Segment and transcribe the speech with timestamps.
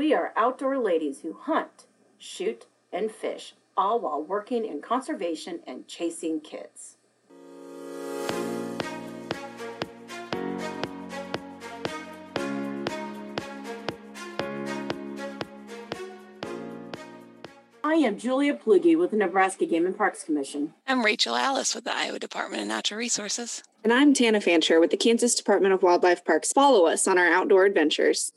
[0.00, 1.84] We are outdoor ladies who hunt,
[2.16, 6.96] shoot, and fish, all while working in conservation and chasing kids.
[17.84, 20.72] I am Julia Plugi with the Nebraska Game and Parks Commission.
[20.86, 23.62] I'm Rachel Alice with the Iowa Department of Natural Resources.
[23.84, 26.54] And I'm Tana Fancher with the Kansas Department of Wildlife Parks.
[26.54, 28.32] Follow us on our outdoor adventures.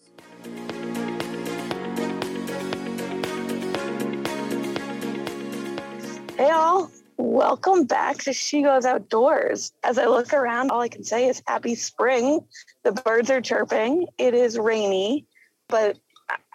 [6.44, 6.92] Hey, all.
[7.16, 9.72] Welcome back to She Goes Outdoors.
[9.82, 12.42] As I look around, all I can say is happy spring.
[12.84, 14.08] The birds are chirping.
[14.18, 15.26] It is rainy,
[15.70, 16.00] but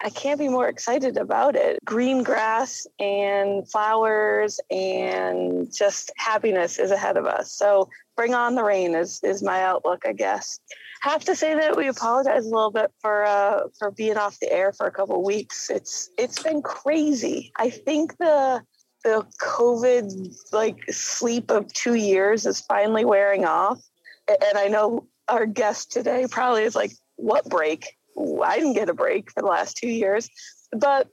[0.02, 1.78] I can't be more excited about it.
[1.86, 7.50] Green grass and flowers and just happiness is ahead of us.
[7.50, 10.60] So bring on the rain is is my outlook, I guess.
[11.00, 14.52] Have to say that we apologize a little bit for uh, for being off the
[14.52, 15.70] air for a couple weeks.
[15.70, 17.52] It's it's been crazy.
[17.56, 18.62] I think the
[19.04, 23.80] the COVID like sleep of two years is finally wearing off.
[24.28, 27.96] And I know our guest today probably is like, what break?
[28.44, 30.28] I didn't get a break for the last two years.
[30.72, 31.08] But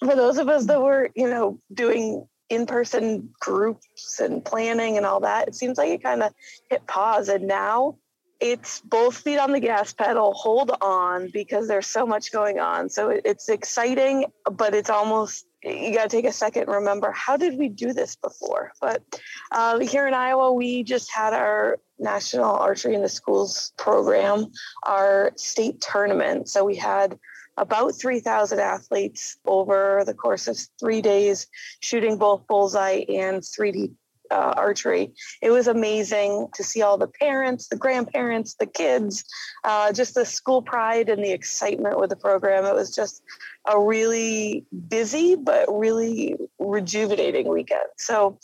[0.00, 5.06] for those of us that were, you know, doing in person groups and planning and
[5.06, 6.32] all that, it seems like it kind of
[6.68, 7.28] hit pause.
[7.28, 7.96] And now
[8.40, 12.90] it's both feet on the gas pedal, hold on, because there's so much going on.
[12.90, 17.36] So it's exciting, but it's almost you got to take a second and remember how
[17.36, 18.72] did we do this before?
[18.80, 19.02] But
[19.50, 24.46] uh, here in iowa we just had our national archery in the schools program
[24.82, 26.48] our state tournament.
[26.48, 27.18] So we had
[27.56, 31.46] about 3000 athletes over the course of three days
[31.80, 33.92] shooting both bullseye and 3d
[34.30, 35.12] uh, archery.
[35.42, 39.24] It was amazing to see all the parents, the grandparents, the kids,
[39.64, 42.64] uh, just the school pride and the excitement with the program.
[42.64, 43.22] It was just
[43.68, 47.88] a really busy but really rejuvenating weekend.
[47.96, 48.38] So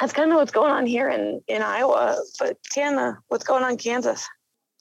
[0.00, 2.16] that's kind of what's going on here in, in Iowa.
[2.38, 4.26] But Tana, what's going on in Kansas?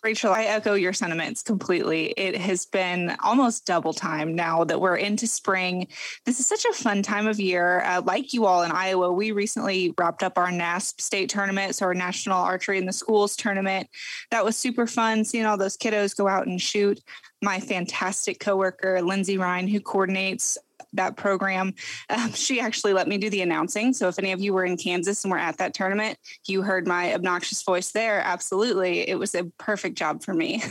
[0.03, 2.07] Rachel, I echo your sentiments completely.
[2.17, 5.87] It has been almost double time now that we're into spring.
[6.25, 7.81] This is such a fun time of year.
[7.85, 11.85] Uh, like you all in Iowa, we recently wrapped up our NASP state tournament, so
[11.85, 13.87] our National Archery in the Schools tournament.
[14.29, 16.99] That was super fun seeing all those kiddos go out and shoot.
[17.41, 20.57] My fantastic coworker, Lindsay Ryan, who coordinates
[20.93, 21.73] that program.
[22.09, 23.93] Um, she actually let me do the announcing.
[23.93, 26.17] So if any of you were in Kansas and were at that tournament,
[26.47, 28.19] you heard my obnoxious voice there.
[28.19, 29.07] Absolutely.
[29.07, 30.63] It was a perfect job for me.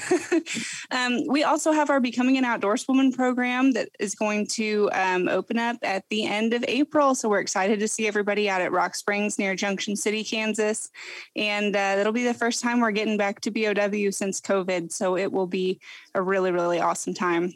[0.91, 5.59] um, we also have our Becoming an Outdoorswoman program that is going to um, open
[5.59, 7.15] up at the end of April.
[7.15, 10.91] So we're excited to see everybody out at Rock Springs near Junction City, Kansas.
[11.37, 14.93] And uh, it'll be the first time we're getting back to BOW since COVID.
[14.93, 15.81] So it will be
[16.15, 17.55] a really, really awesome time.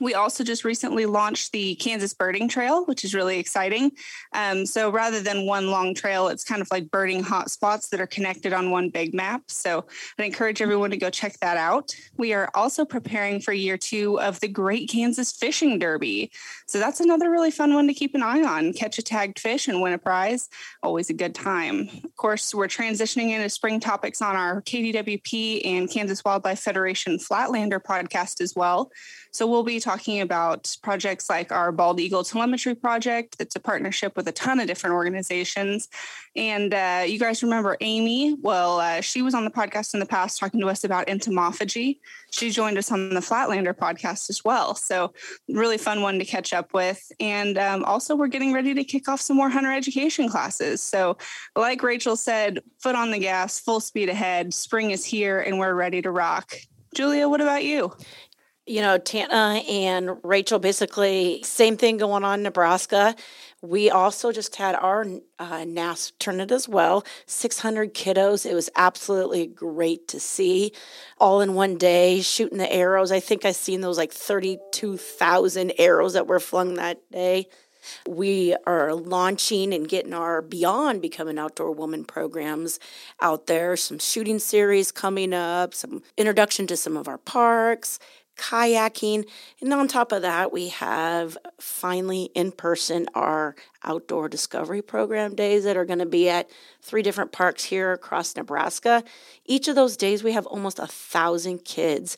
[0.00, 3.92] We also just recently launched the Kansas Birding Trail, which is really exciting.
[4.32, 8.06] Um, so rather than one long trail, it's kind of like birding hotspots that are
[8.06, 9.42] connected on one big map.
[9.48, 9.86] So
[10.18, 11.94] I'd encourage everyone to go check that out.
[12.16, 16.30] We are also preparing for year two of the Great Kansas Fishing Derby.
[16.66, 18.72] So that's another really fun one to keep an eye on.
[18.72, 20.48] Catch a tagged fish and win a prize.
[20.82, 21.88] Always a good time.
[22.04, 27.80] Of course, we're transitioning into spring topics on our KDWP and Kansas Wildlife Federation Flatlander
[27.80, 28.90] podcast as well.
[29.30, 33.36] So we'll be talking about projects like our Bald Eagle Telemetry Project.
[33.40, 35.88] It's a partnership with a ton of different organizations.
[36.36, 38.36] And uh, you guys remember Amy?
[38.42, 42.00] Well, uh, she was on the podcast in the past talking to us about entomophagy.
[42.30, 44.74] She joined us on the Flatlander podcast as well.
[44.74, 45.14] So
[45.48, 47.10] really fun one to catch up with.
[47.18, 50.82] And um, also, we're getting ready to kick off some more hunter education classes.
[50.82, 51.16] So,
[51.56, 54.52] like Rachel said, foot on the gas, full speed ahead.
[54.52, 56.56] Spring is here, and we're ready to rock.
[56.94, 57.92] Julia, what about you?
[58.68, 63.16] You know, Tana and Rachel basically same thing going on in Nebraska.
[63.62, 65.04] We also just had our
[65.38, 68.46] uh, NAS tournament as well, 600 kiddos.
[68.48, 70.72] It was absolutely great to see
[71.18, 73.10] all in one day shooting the arrows.
[73.10, 77.48] I think I seen those like 32,000 arrows that were flung that day.
[78.06, 82.78] We are launching and getting our Beyond Become an Outdoor Woman programs
[83.20, 87.98] out there, some shooting series coming up, some introduction to some of our parks,
[88.38, 89.28] kayaking.
[89.60, 93.54] And on top of that, we have finally in person our
[93.84, 96.48] outdoor discovery program days that are going to be at
[96.80, 99.04] three different parks here across Nebraska.
[99.44, 102.16] Each of those days, we have almost a thousand kids,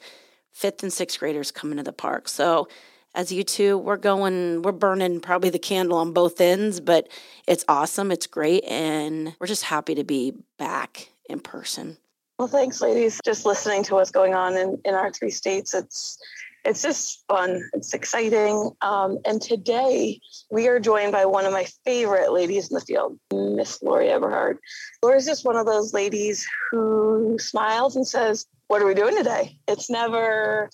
[0.52, 2.28] fifth and sixth graders coming to the park.
[2.28, 2.68] So,
[3.12, 7.08] as you two, we're going, we're burning probably the candle on both ends, but
[7.46, 8.12] it's awesome.
[8.12, 8.62] It's great.
[8.64, 11.96] And we're just happy to be back in person.
[12.40, 13.20] Well, thanks, ladies.
[13.22, 16.16] Just listening to what's going on in, in our three states, it's
[16.64, 17.68] it's just fun.
[17.74, 18.70] It's exciting.
[18.80, 20.18] Um, and today
[20.50, 24.56] we are joined by one of my favorite ladies in the field, Miss Lori Eberhard.
[25.02, 29.58] Lori's just one of those ladies who smiles and says, What are we doing today?
[29.68, 30.70] It's never,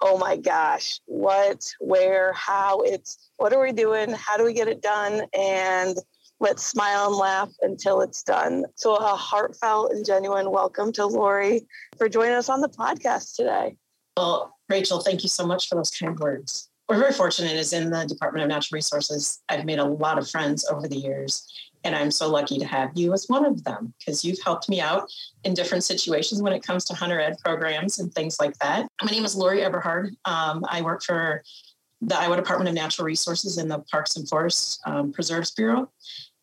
[0.00, 2.82] oh my gosh, what, where, how.
[2.82, 4.10] It's what are we doing?
[4.10, 5.22] How do we get it done?
[5.36, 5.96] And
[6.40, 8.64] let's smile and laugh until it's done.
[8.76, 13.76] So, a heartfelt and genuine welcome to Lori for joining us on the podcast today.
[14.16, 16.68] Well, Rachel, thank you so much for those kind words.
[16.88, 19.40] We're very fortunate as in the Department of Natural Resources.
[19.48, 21.46] I've made a lot of friends over the years,
[21.84, 24.80] and I'm so lucky to have you as one of them because you've helped me
[24.80, 25.10] out
[25.44, 28.88] in different situations when it comes to hunter ed programs and things like that.
[29.02, 30.16] My name is Lori Eberhard.
[30.24, 31.42] Um, I work for
[32.00, 35.90] the Iowa Department of Natural Resources in the Parks and Forest um, Preserves Bureau.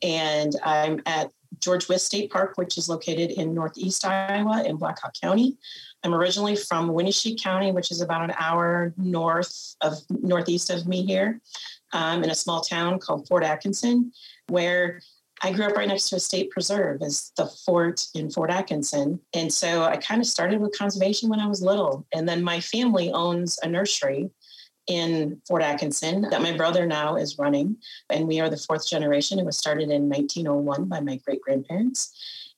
[0.01, 4.99] And I'm at George Wyth State Park, which is located in northeast Iowa in Black
[4.99, 5.57] Hawk County.
[6.03, 11.05] I'm originally from Winneshiek County, which is about an hour north of northeast of me
[11.05, 11.41] here,
[11.93, 14.11] um, in a small town called Fort Atkinson,
[14.47, 15.01] where
[15.41, 19.19] I grew up right next to a state preserve as the fort in Fort Atkinson.
[19.33, 22.05] And so I kind of started with conservation when I was little.
[22.13, 24.29] And then my family owns a nursery
[24.87, 27.77] in Fort Atkinson that my brother now is running.
[28.09, 29.39] And we are the fourth generation.
[29.39, 32.13] It was started in 1901 by my great grandparents.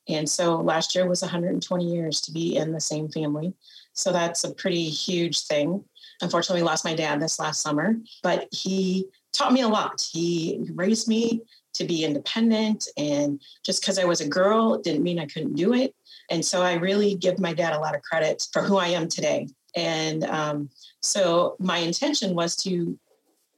[0.10, 3.54] And so last year was 120 years to be in the same family.
[3.94, 5.84] So that's a pretty huge thing.
[6.22, 10.08] Unfortunately, we lost my dad this last summer, but he taught me a lot.
[10.12, 11.42] He raised me
[11.74, 12.88] to be independent.
[12.98, 15.94] And just because I was a girl didn't mean I couldn't do it.
[16.30, 19.08] And so I really give my dad a lot of credit for who I am
[19.08, 19.48] today.
[19.76, 20.70] And um,
[21.08, 23.00] so my intention was to,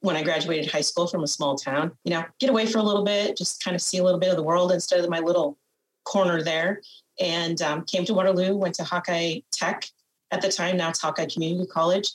[0.02, 2.84] when I graduated high school from a small town, you know, get away for a
[2.84, 5.20] little bit, just kind of see a little bit of the world instead of my
[5.20, 5.58] little
[6.06, 6.82] corner there
[7.20, 9.86] and um, came to Waterloo, went to Hawkeye Tech
[10.32, 10.78] at the time.
[10.78, 12.10] Now it's Hawkeye Community College.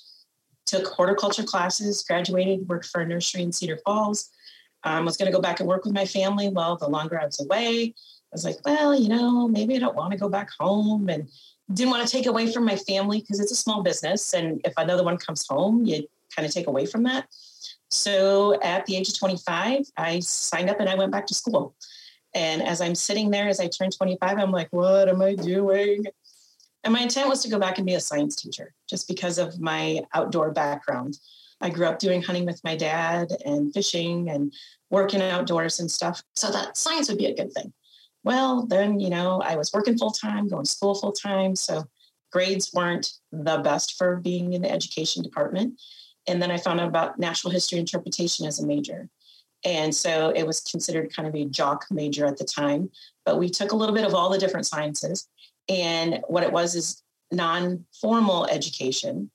[0.67, 4.31] Took horticulture classes, graduated, worked for a nursery in Cedar Falls.
[4.85, 6.49] Um, was going to go back and work with my family.
[6.49, 9.97] Well, the longer I was away, I was like, well, you know, maybe I don't
[9.97, 11.29] want to go back home and
[11.73, 14.35] didn't want to take away from my family because it's a small business.
[14.35, 17.27] And if another one comes home, you kind of take away from that.
[17.91, 21.75] So at the age of 25, I signed up and I went back to school.
[22.35, 26.05] And as I'm sitting there, as I turn 25, I'm like, what am I doing?
[26.83, 29.61] And my intent was to go back and be a science teacher just because of
[29.61, 31.19] my outdoor background.
[31.61, 34.53] I grew up doing hunting with my dad and fishing and
[34.91, 36.23] working outdoors and stuff.
[36.35, 37.73] So that science would be a good thing.
[38.25, 41.55] Well, then, you know, I was working full time, going to school full time.
[41.55, 41.85] So
[42.33, 45.81] grades weren't the best for being in the education department.
[46.27, 49.09] And then I found out about natural history interpretation as a major.
[49.65, 52.91] And so it was considered kind of a jock major at the time.
[53.25, 55.29] But we took a little bit of all the different sciences.
[55.69, 59.31] And what it was is non formal education.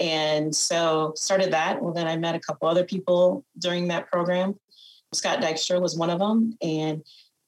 [0.00, 1.82] And so started that.
[1.82, 4.58] Well, then I met a couple other people during that program.
[5.12, 6.56] Scott Dykstra was one of them.
[6.62, 7.02] And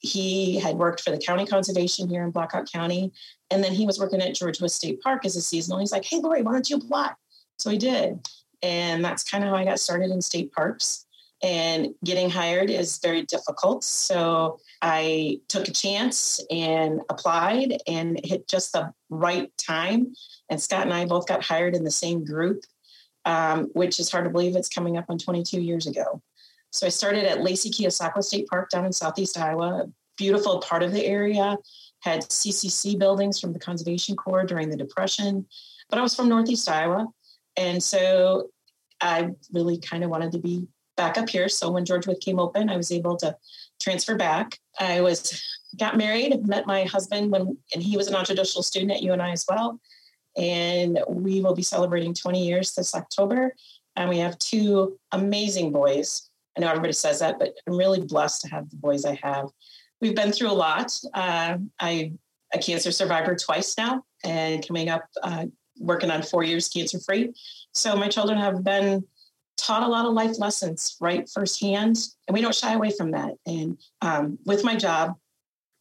[0.04, 3.12] he had worked for the county conservation here in Black Hawk County.
[3.50, 5.78] And then he was working at George Wyth State Park as a seasonal.
[5.78, 7.12] He's like, hey, Lori, why don't you apply?
[7.58, 8.26] So he did.
[8.62, 11.06] And that's kind of how I got started in state parks
[11.42, 13.84] and getting hired is very difficult.
[13.84, 20.14] So I took a chance and applied and hit just the right time.
[20.48, 22.62] And Scott and I both got hired in the same group,
[23.26, 26.22] um, which is hard to believe it's coming up on 22 years ago.
[26.74, 30.90] So I started at Lacey Keosauqua State Park down in Southeast Iowa, beautiful part of
[30.90, 31.56] the area,
[32.00, 35.46] had CCC buildings from the Conservation Corps during the Depression,
[35.88, 37.06] but I was from Northeast Iowa.
[37.56, 38.50] And so
[39.00, 41.48] I really kind of wanted to be back up here.
[41.48, 43.36] So when George Wyth came open, I was able to
[43.80, 44.58] transfer back.
[44.80, 45.40] I was
[45.78, 49.46] got married, met my husband when, and he was a non-traditional student at UNI as
[49.48, 49.78] well.
[50.36, 53.54] And we will be celebrating 20 years this October.
[53.94, 56.30] And we have two amazing boys.
[56.56, 59.48] I know everybody says that, but I'm really blessed to have the boys I have.
[60.00, 60.92] We've been through a lot.
[61.12, 62.12] Uh, I
[62.52, 65.46] a cancer survivor twice now, and coming up, uh,
[65.78, 67.32] working on four years cancer free.
[67.72, 69.04] So my children have been
[69.56, 71.96] taught a lot of life lessons right firsthand
[72.26, 75.14] and we don't shy away from that and um, with my job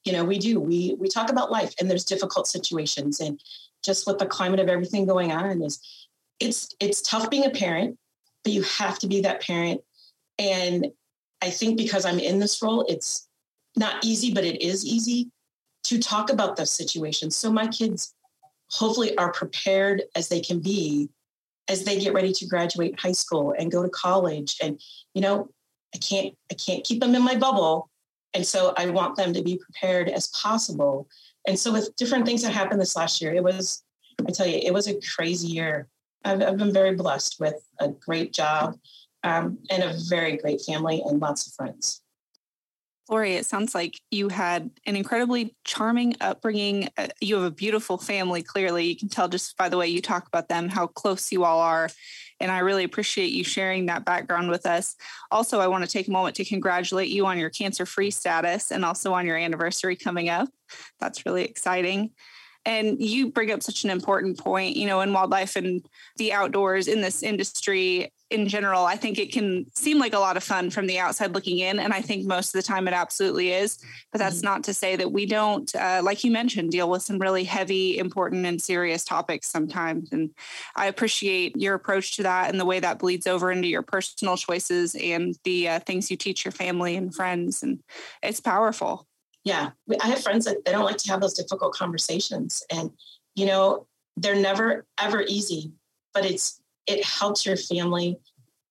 [0.04, 3.42] you know we do we we talk about life and there's difficult situations and
[3.84, 6.08] just with the climate of everything going on is
[6.40, 7.98] it's it's tough being a parent
[8.44, 9.82] but you have to be that parent
[10.40, 10.88] and
[11.42, 13.28] i think because i'm in this role it's
[13.76, 15.30] not easy but it is easy
[15.84, 18.14] to talk about those situations so my kids
[18.74, 21.10] hopefully are prepared as they can be
[21.70, 24.58] as they get ready to graduate high school and go to college.
[24.62, 24.82] And
[25.14, 25.50] you know
[25.96, 27.90] i can't i can't keep them in my bubble.
[28.34, 31.08] And so i want them to be prepared as possible.
[31.48, 33.84] And so with different things that happened this last year it was
[34.28, 35.88] i tell you it was a crazy year.
[36.26, 38.78] I've, I've been very blessed with a great job
[39.24, 42.02] um, and a very great family and lots of friends.
[43.10, 46.88] Lori, it sounds like you had an incredibly charming upbringing.
[46.98, 48.86] Uh, you have a beautiful family, clearly.
[48.86, 51.60] You can tell just by the way you talk about them how close you all
[51.60, 51.90] are.
[52.40, 54.96] And I really appreciate you sharing that background with us.
[55.32, 58.72] Also, I want to take a moment to congratulate you on your cancer free status
[58.72, 60.50] and also on your anniversary coming up.
[61.00, 62.12] That's really exciting.
[62.66, 66.88] And you bring up such an important point, you know, in wildlife and the outdoors
[66.88, 70.72] in this industry in general, I think it can seem like a lot of fun
[70.72, 71.80] from the outside looking in.
[71.80, 73.78] And I think most of the time it absolutely is.
[74.12, 74.46] But that's mm-hmm.
[74.46, 77.98] not to say that we don't, uh, like you mentioned, deal with some really heavy,
[77.98, 80.12] important, and serious topics sometimes.
[80.12, 80.32] And
[80.76, 84.36] I appreciate your approach to that and the way that bleeds over into your personal
[84.36, 87.62] choices and the uh, things you teach your family and friends.
[87.62, 87.80] And
[88.24, 89.08] it's powerful.
[89.44, 89.72] Yeah.
[90.02, 92.64] I have friends that they don't like to have those difficult conversations.
[92.72, 92.92] And,
[93.36, 93.86] you know,
[94.18, 95.74] they're never, ever easy,
[96.14, 98.18] but it's it helps your family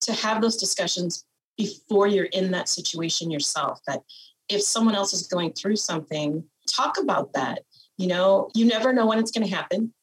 [0.01, 1.25] to have those discussions
[1.57, 4.01] before you're in that situation yourself that
[4.49, 7.59] if someone else is going through something talk about that.
[7.97, 9.93] You know you never know when it's going to happen.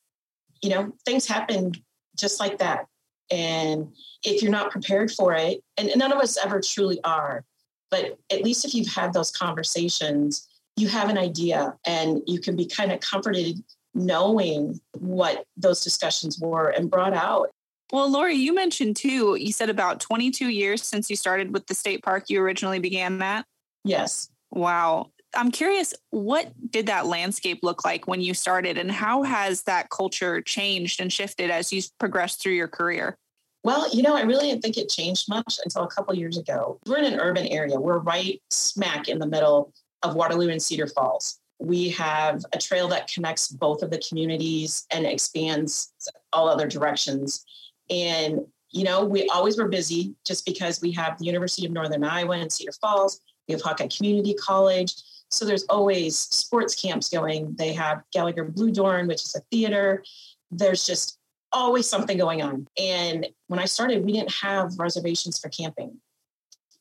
[0.62, 1.73] You know things happen
[2.17, 2.87] just like that.
[3.31, 3.88] And
[4.25, 7.45] if you're not prepared for it and none of us ever truly are
[7.90, 12.57] but at least if you've had those conversations you have an idea and you can
[12.57, 13.57] be kind of comforted
[13.95, 17.50] knowing what those discussions were and brought out
[17.92, 21.75] well, Lori, you mentioned too, you said about 22 years since you started with the
[21.75, 22.25] state park.
[22.28, 23.44] You originally began that?
[23.85, 24.28] Yes.
[24.50, 25.11] Wow.
[25.35, 29.88] I'm curious, what did that landscape look like when you started, and how has that
[29.90, 33.16] culture changed and shifted as you progressed through your career?
[33.62, 36.78] Well, you know, I really didn't think it changed much until a couple years ago.
[36.87, 37.78] We're in an urban area.
[37.78, 41.38] We're right smack in the middle of Waterloo and Cedar Falls.
[41.59, 45.92] We have a trail that connects both of the communities and expands
[46.32, 47.44] all other directions.
[47.90, 52.04] And, you know, we always were busy just because we have the University of Northern
[52.04, 54.94] Iowa in Cedar Falls, we have Hawkeye Community College.
[55.28, 57.54] So there's always sports camps going.
[57.59, 60.04] They have Gallagher Bluedorn, which is a theater.
[60.50, 61.18] There's just
[61.52, 62.68] always something going on.
[62.78, 65.97] And when I started, we didn't have reservations for camping.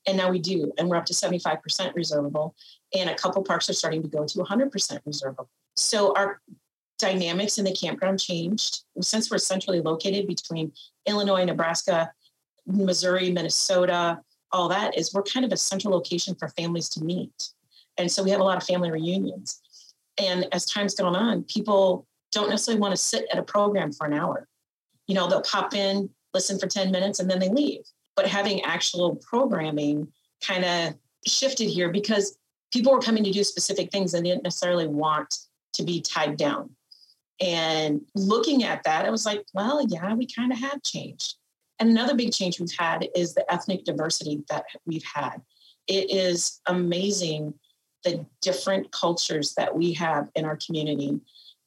[0.08, 0.72] And now we do.
[0.78, 2.56] And we're up to 75% reservable.
[2.96, 5.50] And a couple parks are starting to go to 100% reservable.
[5.76, 6.40] So our
[7.00, 10.72] dynamics in the campground changed since we're centrally located between
[11.08, 12.12] Illinois, Nebraska,
[12.68, 14.20] Missouri, Minnesota,
[14.52, 17.50] all that is we're kind of a central location for families to meet.
[17.98, 19.62] And so we have a lot of family reunions.
[20.22, 24.06] And as time's gone on, people don't necessarily want to sit at a program for
[24.06, 24.48] an hour.
[25.08, 27.82] You know, they'll pop in, listen for 10 minutes, and then they leave.
[28.16, 30.08] But having actual programming
[30.46, 32.38] kind of shifted here because
[32.72, 35.38] people were coming to do specific things and didn't necessarily want
[35.74, 36.70] to be tied down.
[37.42, 41.36] And looking at that, I was like, well, yeah, we kind of have changed.
[41.80, 45.42] And another big change we've had is the ethnic diversity that we've had.
[45.88, 47.54] It is amazing
[48.04, 51.20] the different cultures that we have in our community.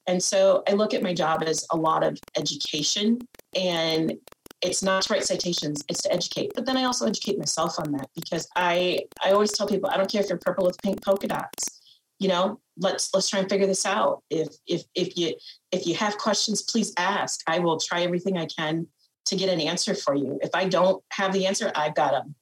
[0.07, 3.21] And so I look at my job as a lot of education
[3.55, 4.15] and
[4.61, 6.53] it's not to write citations, it's to educate.
[6.55, 9.97] But then I also educate myself on that because I I always tell people I
[9.97, 11.82] don't care if you're purple with pink polka dots
[12.23, 14.23] you know let's let's try and figure this out.
[14.31, 15.35] If if if you
[15.73, 17.41] if you have questions please ask.
[17.47, 18.87] I will try everything i can
[19.27, 20.39] to get an answer for you.
[20.43, 22.35] If i don't have the answer i've got them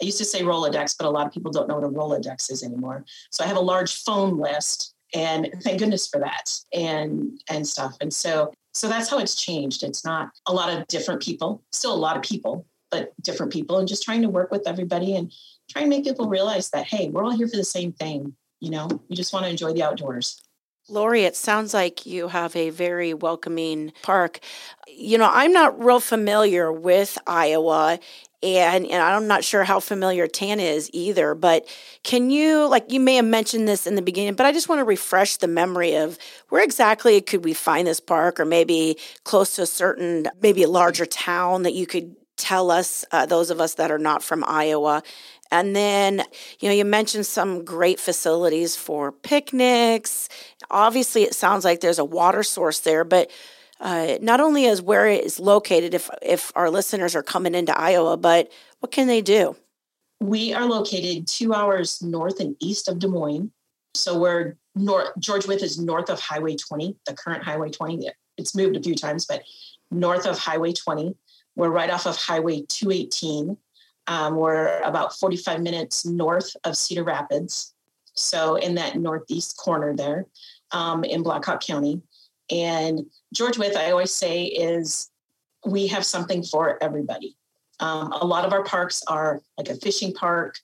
[0.00, 2.50] i used to say rolodex but a lot of people don't know what a rolodex
[2.50, 3.04] is anymore.
[3.30, 7.96] So i have a large phone list and thank goodness for that and and stuff.
[8.00, 9.82] And so so that's how it's changed.
[9.82, 13.78] It's not a lot of different people still a lot of people but different people
[13.78, 15.32] and just trying to work with everybody and
[15.70, 18.70] try and make people realize that hey we're all here for the same thing you
[18.70, 20.40] know, we just want to enjoy the outdoors.
[20.88, 24.38] Lori, it sounds like you have a very welcoming park.
[24.86, 27.98] You know, I'm not real familiar with Iowa
[28.40, 31.66] and and I'm not sure how familiar Tan is either, but
[32.04, 34.78] can you like you may have mentioned this in the beginning, but I just want
[34.78, 36.16] to refresh the memory of
[36.48, 40.68] where exactly could we find this park or maybe close to a certain maybe a
[40.68, 44.44] larger town that you could tell us uh, those of us that are not from
[44.46, 45.02] Iowa
[45.52, 46.24] and then,
[46.60, 50.30] you know, you mentioned some great facilities for picnics.
[50.70, 53.30] Obviously, it sounds like there's a water source there, but
[53.78, 57.78] uh, not only is where it is located, if if our listeners are coming into
[57.78, 59.54] Iowa, but what can they do?
[60.20, 63.52] We are located two hours north and east of Des Moines.
[63.94, 65.08] So we're north.
[65.18, 68.08] George Wyth is north of Highway 20, the current Highway 20.
[68.38, 69.42] It's moved a few times, but
[69.90, 71.14] north of Highway 20.
[71.56, 73.58] We're right off of Highway 218
[74.06, 77.74] um, we're about 45 minutes north of Cedar Rapids.
[78.14, 80.26] So, in that northeast corner there
[80.72, 82.02] um, in Blackhawk County.
[82.50, 85.10] And George Wyth, I always say, is
[85.64, 87.36] we have something for everybody.
[87.80, 90.58] Um, a lot of our parks are like a fishing park,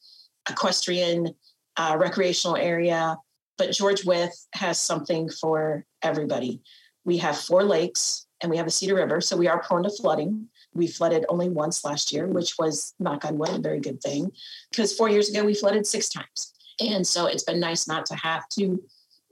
[0.50, 1.34] equestrian,
[1.76, 3.16] uh, recreational area,
[3.56, 6.60] but George Wyth has something for everybody.
[7.04, 9.90] We have four lakes and we have a Cedar River, so we are prone to
[9.90, 10.48] flooding.
[10.78, 14.32] We flooded only once last year, which was knock on wood, a very good thing,
[14.70, 16.54] because four years ago we flooded six times.
[16.80, 18.80] And so it's been nice not to have to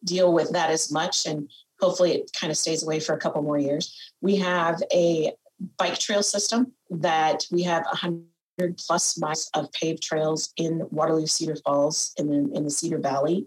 [0.05, 1.25] deal with that as much.
[1.25, 1.49] And
[1.81, 4.13] hopefully it kind of stays away for a couple more years.
[4.21, 5.33] We have a
[5.79, 8.25] bike trail system that we have 100
[8.79, 13.47] plus miles of paved trails in Waterloo Cedar Falls in the, in the Cedar Valley.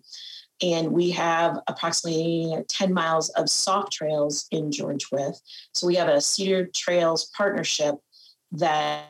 [0.61, 5.39] And we have approximately 10 miles of soft trails in George Wyth.
[5.73, 7.95] So we have a Cedar Trails partnership
[8.51, 9.05] that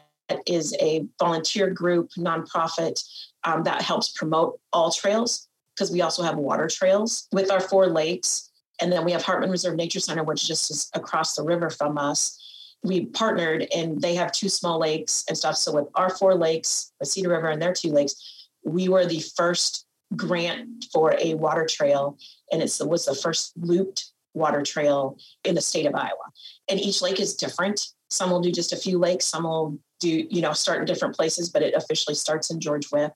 [0.45, 3.03] is a volunteer group, nonprofit
[3.43, 7.87] um, that helps promote all trails because we also have water trails with our four
[7.87, 8.51] lakes.
[8.81, 11.97] And then we have Hartman Reserve Nature Center, which just is across the river from
[11.97, 12.37] us.
[12.83, 15.57] We partnered and they have two small lakes and stuff.
[15.57, 19.21] So with our four lakes, the Cedar River and their two lakes, we were the
[19.35, 19.85] first
[20.15, 22.17] grant for a water trail.
[22.51, 26.31] And it was the first looped water trail in the state of Iowa.
[26.69, 27.87] And each lake is different.
[28.09, 31.15] Some will do just a few lakes, some will do, you know, start in different
[31.15, 33.11] places, but it officially starts in George Wyth.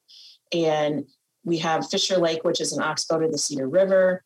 [0.54, 1.06] And
[1.44, 4.24] we have Fisher Lake, which is an oxbow to the Cedar River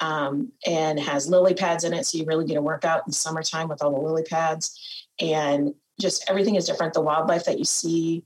[0.00, 2.06] um, and has lily pads in it.
[2.06, 5.06] So you really get a workout in the summertime with all the lily pads.
[5.20, 6.94] And just everything is different.
[6.94, 8.24] The wildlife that you see,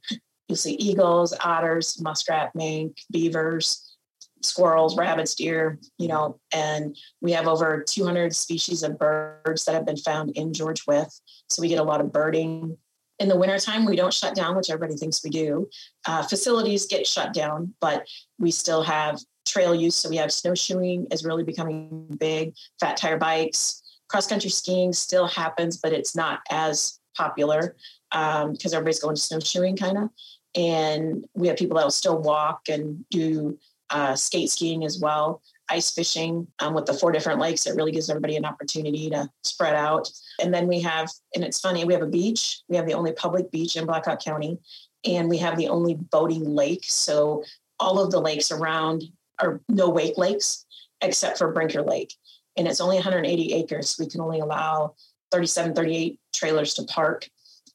[0.49, 3.97] you'll see eagles, otters, muskrat, mink, beavers,
[4.43, 9.87] squirrels, rabbits, deer, you know, and we have over 200 species of birds that have
[9.87, 11.21] been found in George Wyth.
[11.49, 12.77] So we get a lot of birding.
[13.19, 15.69] In the wintertime, we don't shut down, which everybody thinks we do.
[16.07, 18.07] Uh, facilities get shut down, but
[18.39, 19.97] we still have trail use.
[19.97, 25.27] So we have snowshoeing is really becoming big, fat tire bikes, cross country skiing still
[25.27, 27.77] happens, but it's not as popular
[28.11, 30.11] because um, everybody's going to snowshoeing kind of.
[30.59, 33.57] And we have people that will still walk and do
[33.91, 37.65] uh, skate skiing as well, ice fishing um, with the four different lakes.
[37.65, 40.11] It really gives everybody an opportunity to spread out.
[40.43, 42.61] And then we have, and it's funny, we have a beach.
[42.69, 44.59] We have the only public beach in Blackhawk County,
[45.05, 46.85] and we have the only boating lake.
[46.85, 47.45] So
[47.79, 49.05] all of the lakes around
[49.41, 50.67] are no wake lakes
[51.01, 52.13] except for Brinker Lake.
[52.57, 53.97] And it's only 180 acres.
[54.01, 54.97] We can only allow
[55.31, 57.29] 37, 38 trailers to park.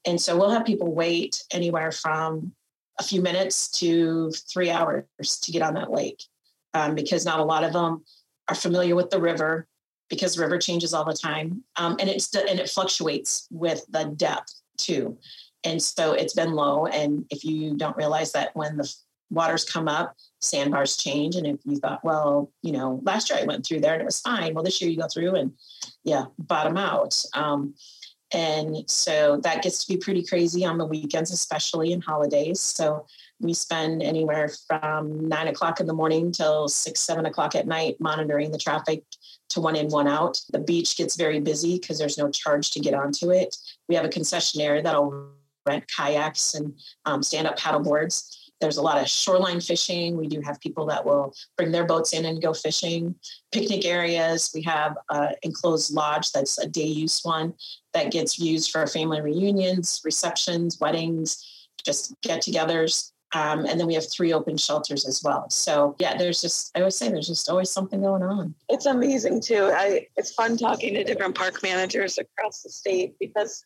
[0.05, 2.53] And so we'll have people wait anywhere from
[2.99, 5.05] a few minutes to three hours
[5.41, 6.23] to get on that lake
[6.73, 8.03] um, because not a lot of them
[8.49, 9.67] are familiar with the river
[10.09, 14.05] because the river changes all the time um, and it's and it fluctuates with the
[14.15, 15.17] depth too
[15.63, 18.95] and so it's been low and if you don't realize that when the
[19.29, 21.35] waters come up sandbars change.
[21.35, 24.05] And if you thought, well, you know, last year I went through there and it
[24.05, 24.53] was fine.
[24.53, 25.53] Well, this year you go through and
[26.03, 27.21] yeah, bottom out.
[27.33, 27.73] Um,
[28.33, 32.59] and so that gets to be pretty crazy on the weekends, especially in holidays.
[32.59, 33.05] So
[33.39, 37.97] we spend anywhere from nine o'clock in the morning till six, seven o'clock at night
[37.99, 39.03] monitoring the traffic
[39.49, 40.41] to one in, one out.
[40.51, 43.55] The beach gets very busy because there's no charge to get onto it.
[43.87, 45.29] We have a concessionaire that'll
[45.67, 46.73] rent kayaks and
[47.05, 50.15] um, stand up paddle boards there's a lot of shoreline fishing.
[50.15, 53.13] We do have people that will bring their boats in and go fishing.
[53.51, 54.51] Picnic areas.
[54.55, 57.55] We have an enclosed lodge that's a day use one
[57.93, 63.11] that gets used for family reunions, receptions, weddings, just get togethers.
[63.35, 65.49] Um, and then we have three open shelters as well.
[65.49, 68.53] So yeah, there's just I always say there's just always something going on.
[68.69, 69.71] It's amazing too.
[69.73, 73.65] I it's fun talking to different park managers across the state because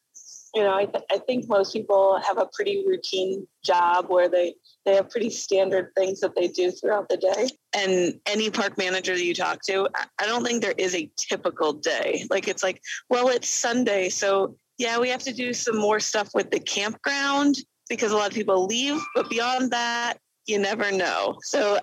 [0.53, 4.55] you know I, th- I think most people have a pretty routine job where they
[4.85, 7.49] they have pretty standard things that they do throughout the day.
[7.75, 11.73] And any park manager that you talk to, I don't think there is a typical
[11.73, 12.23] day.
[12.29, 14.07] Like it's like, well, it's Sunday.
[14.09, 17.55] So yeah, we have to do some more stuff with the campground
[17.89, 19.01] because a lot of people leave.
[19.13, 21.37] But beyond that, you never know.
[21.43, 21.79] So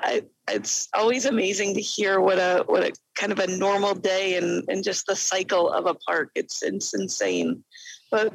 [0.00, 4.36] I, it's always amazing to hear what a what a kind of a normal day
[4.36, 6.30] and, and just the cycle of a park.
[6.34, 7.62] It's it's insane.
[8.10, 8.34] But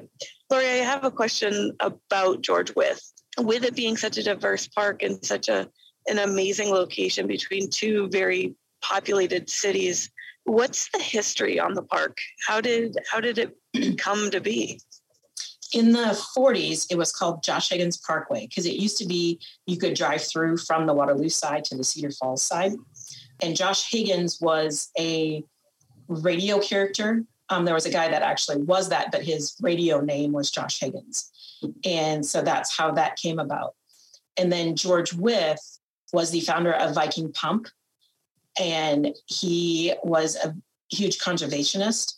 [0.52, 3.02] Lori, I have a question about George Wyth.
[3.40, 5.70] With it being such a diverse park and such a
[6.08, 10.12] an amazing location between two very populated cities
[10.46, 12.18] what's the history on the park?
[12.48, 13.58] How did how did it
[13.98, 14.80] come to be?
[15.74, 19.78] In the 40s it was called josh higgins parkway because it used to be you
[19.78, 22.74] could drive through from the waterloo side to the cedar falls side.
[23.42, 25.44] And josh higgins was a
[26.08, 30.32] radio character um, there was a guy that actually was that but his radio name
[30.32, 31.32] was josh higgins
[31.86, 33.76] and so that's how that came about.
[34.38, 35.80] And then George Wyth
[36.12, 37.68] was the founder of Viking Pump,
[38.60, 40.56] and he was a
[40.90, 42.18] huge conservationist.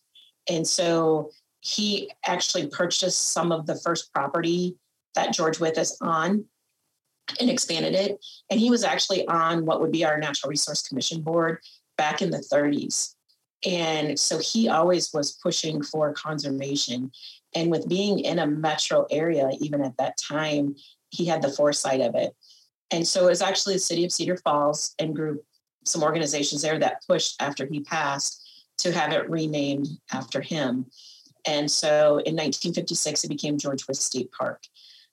[0.50, 4.76] And so he actually purchased some of the first property
[5.16, 6.46] that George Wyth is on
[7.40, 8.24] and expanded it.
[8.52, 11.60] And he was actually on what would be our Natural Resource Commission board
[11.98, 13.15] back in the 30s.
[13.66, 17.12] And so he always was pushing for conservation.
[17.56, 20.76] And with being in a metro area, even at that time,
[21.10, 22.36] he had the foresight of it.
[22.92, 25.44] And so it was actually the city of Cedar Falls and group
[25.86, 28.42] some organizations there that pushed after he passed
[28.80, 30.86] to have it renamed after him.
[31.46, 34.64] And so in 1956, it became George Wyth State Park.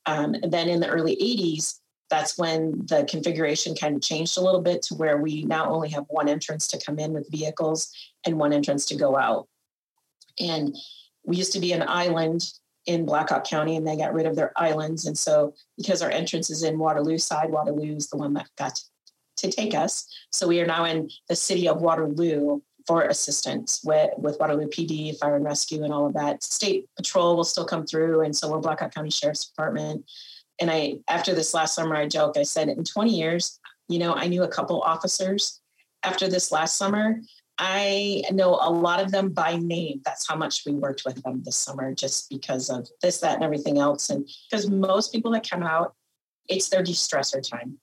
[0.06, 1.78] Um, then in the early 80s,
[2.10, 5.88] that's when the configuration kind of changed a little bit to where we now only
[5.90, 7.90] have one entrance to come in with vehicles
[8.26, 9.48] and one entrance to go out.
[10.38, 10.76] And
[11.24, 12.44] we used to be an island
[12.86, 15.06] in Blackhawk County and they got rid of their islands.
[15.06, 18.80] And so because our entrance is in Waterloo side, Waterloo is the one that got
[19.36, 20.06] to take us.
[20.32, 25.16] So we are now in the city of Waterloo for assistance with, with Waterloo PD,
[25.18, 26.42] fire and rescue, and all of that.
[26.42, 30.04] State patrol will still come through, and so will Blackhawk County Sheriff's Department.
[30.60, 32.36] And I, after this last summer, I joked.
[32.36, 33.58] I said, in 20 years,
[33.88, 35.60] you know, I knew a couple officers.
[36.02, 37.20] After this last summer,
[37.64, 40.00] I know a lot of them by name.
[40.04, 43.44] That's how much we worked with them this summer, just because of this, that, and
[43.44, 44.10] everything else.
[44.10, 45.94] And because most people that come out,
[46.48, 47.78] it's their de-stressor time.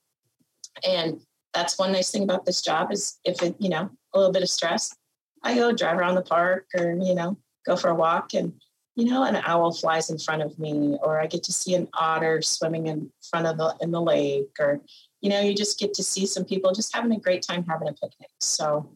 [0.86, 1.22] And
[1.54, 4.42] that's one nice thing about this job is if it, you know, a little bit
[4.42, 4.94] of stress,
[5.42, 8.52] I go drive around the park or, you know, go for a walk and,
[8.96, 11.88] you know, an owl flies in front of me, or I get to see an
[11.94, 14.82] otter swimming in front of the in the lake, or,
[15.22, 17.88] you know, you just get to see some people just having a great time having
[17.88, 18.28] a picnic.
[18.40, 18.90] So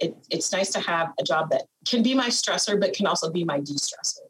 [0.00, 3.30] it, it's nice to have a job that can be my stressor, but can also
[3.30, 4.20] be my de-stressor.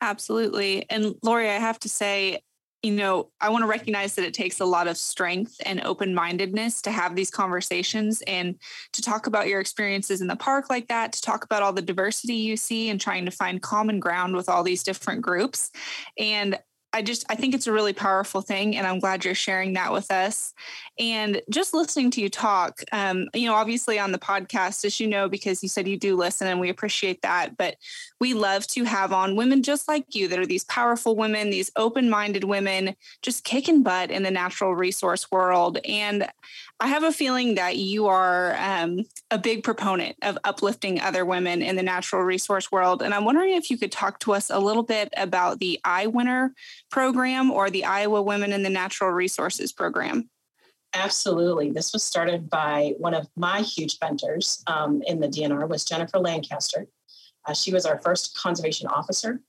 [0.00, 0.84] Absolutely.
[0.90, 2.40] And Lori, I have to say,
[2.82, 6.14] you know, I want to recognize that it takes a lot of strength and open
[6.14, 8.56] mindedness to have these conversations and
[8.92, 11.80] to talk about your experiences in the park like that, to talk about all the
[11.80, 15.70] diversity you see and trying to find common ground with all these different groups.
[16.18, 16.58] And
[16.94, 19.92] I just I think it's a really powerful thing, and I'm glad you're sharing that
[19.92, 20.54] with us.
[20.98, 25.08] And just listening to you talk, um, you know, obviously on the podcast, as you
[25.08, 27.56] know, because you said you do listen, and we appreciate that.
[27.56, 27.74] But
[28.20, 31.72] we love to have on women just like you that are these powerful women, these
[31.76, 35.78] open-minded women, just kicking butt in the natural resource world.
[35.84, 36.28] And
[36.80, 41.62] I have a feeling that you are um, a big proponent of uplifting other women
[41.62, 43.00] in the natural resource world.
[43.00, 46.50] And I'm wondering if you could talk to us a little bit about the iWinner
[46.90, 50.28] program or the Iowa Women in the Natural Resources program.
[50.94, 51.70] Absolutely.
[51.70, 56.18] This was started by one of my huge mentors um, in the DNR was Jennifer
[56.18, 56.86] Lancaster.
[57.46, 59.40] Uh, she was our first conservation officer,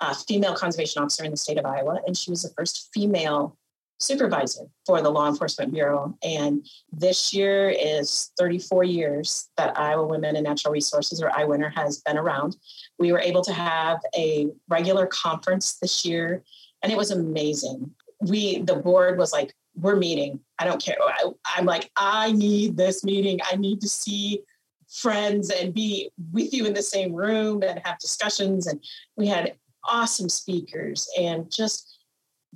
[0.00, 3.56] uh, female conservation officer in the state of Iowa, and she was the first female
[4.00, 6.16] supervisor for the Law Enforcement Bureau.
[6.22, 12.00] And this year is 34 years that Iowa Women in Natural Resources, or iWinner, has
[12.00, 12.56] been around.
[12.98, 16.42] We were able to have a regular conference this year,
[16.82, 17.90] and it was amazing.
[18.20, 20.40] We, the board was like, we're meeting.
[20.58, 20.96] I don't care.
[21.00, 23.38] I, I'm like, I need this meeting.
[23.50, 24.42] I need to see
[24.88, 28.66] friends and be with you in the same room and have discussions.
[28.66, 28.82] And
[29.16, 31.99] we had awesome speakers and just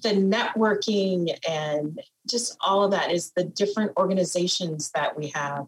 [0.03, 5.67] the networking and just all of that is the different organizations that we have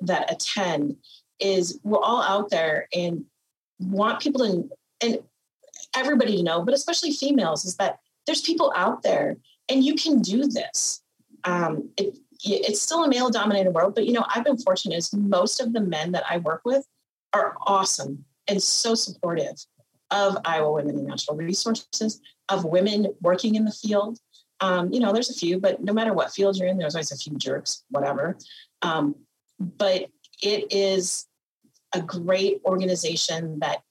[0.00, 0.96] that attend
[1.40, 3.24] is we're all out there and
[3.80, 4.70] want people to
[5.04, 5.18] and
[5.96, 9.36] everybody to know but especially females is that there's people out there
[9.68, 11.02] and you can do this.
[11.44, 15.12] Um, it, it's still a male dominated world but you know i've been fortunate is
[15.14, 16.86] most of the men that i work with
[17.32, 19.56] are awesome and so supportive
[20.10, 24.18] of iowa women in natural resources of women working in the field.
[24.60, 27.12] Um, you know, there's a few, but no matter what field you're in, there's always
[27.12, 28.36] a few jerks, whatever.
[28.82, 29.16] Um,
[29.58, 30.06] but
[30.42, 31.26] it is
[31.92, 33.82] a great organization that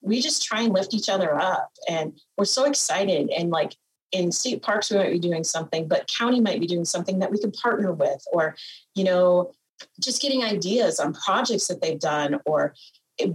[0.00, 1.70] we just try and lift each other up.
[1.88, 3.30] And we're so excited.
[3.30, 3.76] And like
[4.10, 7.30] in state parks, we might be doing something, but county might be doing something that
[7.30, 8.56] we could partner with, or,
[8.94, 9.52] you know,
[10.00, 12.74] just getting ideas on projects that they've done, or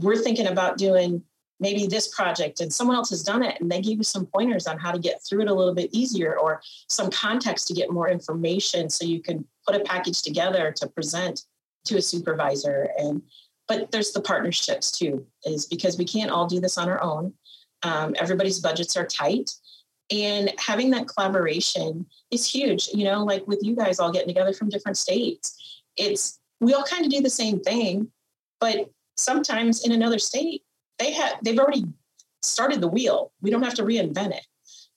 [0.02, 1.24] we're thinking about doing
[1.60, 4.67] maybe this project and someone else has done it and they gave you some pointers
[4.67, 7.91] on how to get through it a little bit easier or some context to get
[7.91, 11.41] more information so you can put a package together to present
[11.86, 12.89] to a supervisor.
[12.98, 13.22] And
[13.67, 17.34] but there's the partnerships too is because we can't all do this on our own.
[17.84, 19.52] Um, everybody's budgets are tight
[20.10, 24.54] and having that collaboration is huge you know like with you guys all getting together
[24.54, 25.82] from different states.
[25.96, 28.12] It's we all kind of do the same thing
[28.60, 30.63] but sometimes in another state
[31.00, 31.86] they have they've already
[32.42, 33.32] started the wheel.
[33.42, 34.46] We don't have to reinvent it.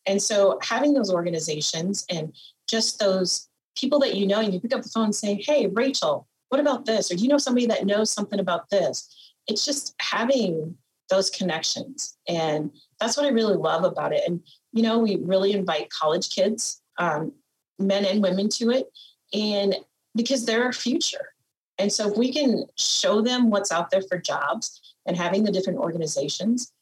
[0.06, 2.34] And so having those organizations and
[2.68, 5.66] just those people that you know, and you pick up the phone and say, Hey,
[5.66, 7.10] Rachel, what about this?
[7.10, 9.32] Or do you know somebody that knows something about this?
[9.46, 10.76] It's just having
[11.08, 12.16] those connections.
[12.28, 14.22] And that's what I really love about it.
[14.26, 14.40] And,
[14.72, 17.32] you know, we really invite college kids, um,
[17.78, 18.86] men and women to it.
[19.32, 19.76] And
[20.14, 21.34] because they're our future.
[21.78, 25.52] And so if we can show them what's out there for jobs and having the
[25.52, 26.72] different organizations,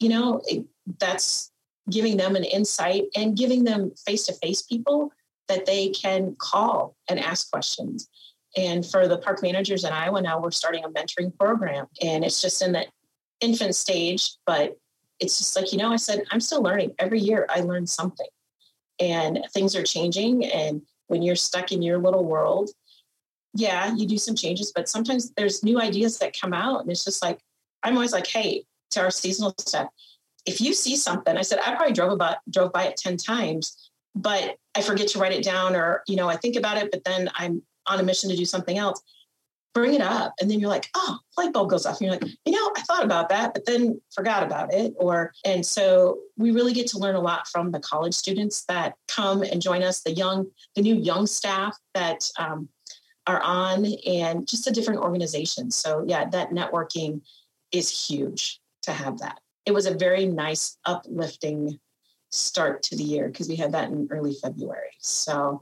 [0.00, 0.64] you know, it,
[0.98, 1.50] that's
[1.90, 5.12] giving them an insight and giving them face to face people
[5.48, 8.08] that they can call and ask questions.
[8.56, 11.86] And for the park managers in Iowa now, we're starting a mentoring program.
[12.02, 12.86] And it's just in the
[13.40, 14.76] infant stage, but
[15.20, 16.94] it's just like, you know, I said, I'm still learning.
[16.98, 18.26] Every year I learn something.
[18.98, 20.46] And things are changing.
[20.46, 22.70] And when you're stuck in your little world,
[23.54, 26.80] yeah, you do some changes, but sometimes there's new ideas that come out.
[26.80, 27.38] And it's just like,
[27.86, 29.88] I'm always like, hey, to our seasonal staff,
[30.44, 33.90] if you see something, I said, I probably drove about drove by it 10 times,
[34.14, 37.04] but I forget to write it down or, you know, I think about it, but
[37.04, 39.00] then I'm on a mission to do something else.
[39.72, 40.34] Bring it up.
[40.40, 42.00] And then you're like, oh, light bulb goes off.
[42.00, 44.94] And you're like, you know, I thought about that, but then forgot about it.
[44.96, 48.94] Or, and so we really get to learn a lot from the college students that
[49.06, 52.68] come and join us, the young, the new young staff that um,
[53.26, 55.70] are on, and just a different organization.
[55.70, 57.20] So, yeah, that networking
[57.72, 59.40] is huge to have that.
[59.64, 61.78] It was a very nice, uplifting
[62.30, 64.92] start to the year because we had that in early February.
[65.00, 65.60] So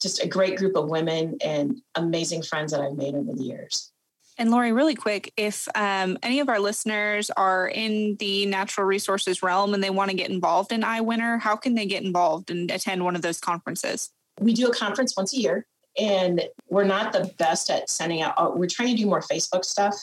[0.00, 3.92] just a great group of women and amazing friends that I've made over the years.
[4.38, 9.42] And Lori, really quick, if um, any of our listeners are in the natural resources
[9.42, 12.70] realm and they want to get involved in iWinner, how can they get involved and
[12.70, 14.10] attend one of those conferences?
[14.40, 15.66] We do a conference once a year,
[15.98, 18.58] and we're not the best at sending out.
[18.58, 19.94] We're trying to do more Facebook stuff.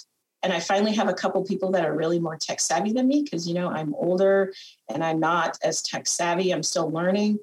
[0.41, 3.23] And I finally have a couple people that are really more tech savvy than me
[3.23, 4.53] because, you know, I'm older
[4.89, 6.51] and I'm not as tech savvy.
[6.51, 7.39] I'm still learning.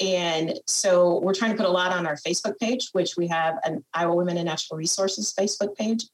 [0.00, 3.56] And so we're trying to put a lot on our Facebook page, which we have
[3.64, 6.04] an Iowa Women in Natural Resources Facebook page.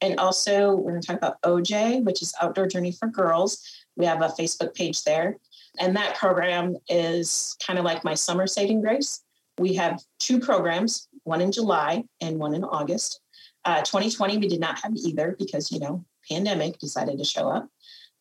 [0.00, 3.62] And also, we're going to talk about OJ, which is Outdoor Journey for Girls.
[3.96, 5.38] We have a Facebook page there.
[5.78, 9.22] And that program is kind of like my summer saving grace.
[9.58, 13.20] We have two programs, one in July and one in August.
[13.68, 17.68] Uh, 2020, we did not have either because, you know, pandemic decided to show up.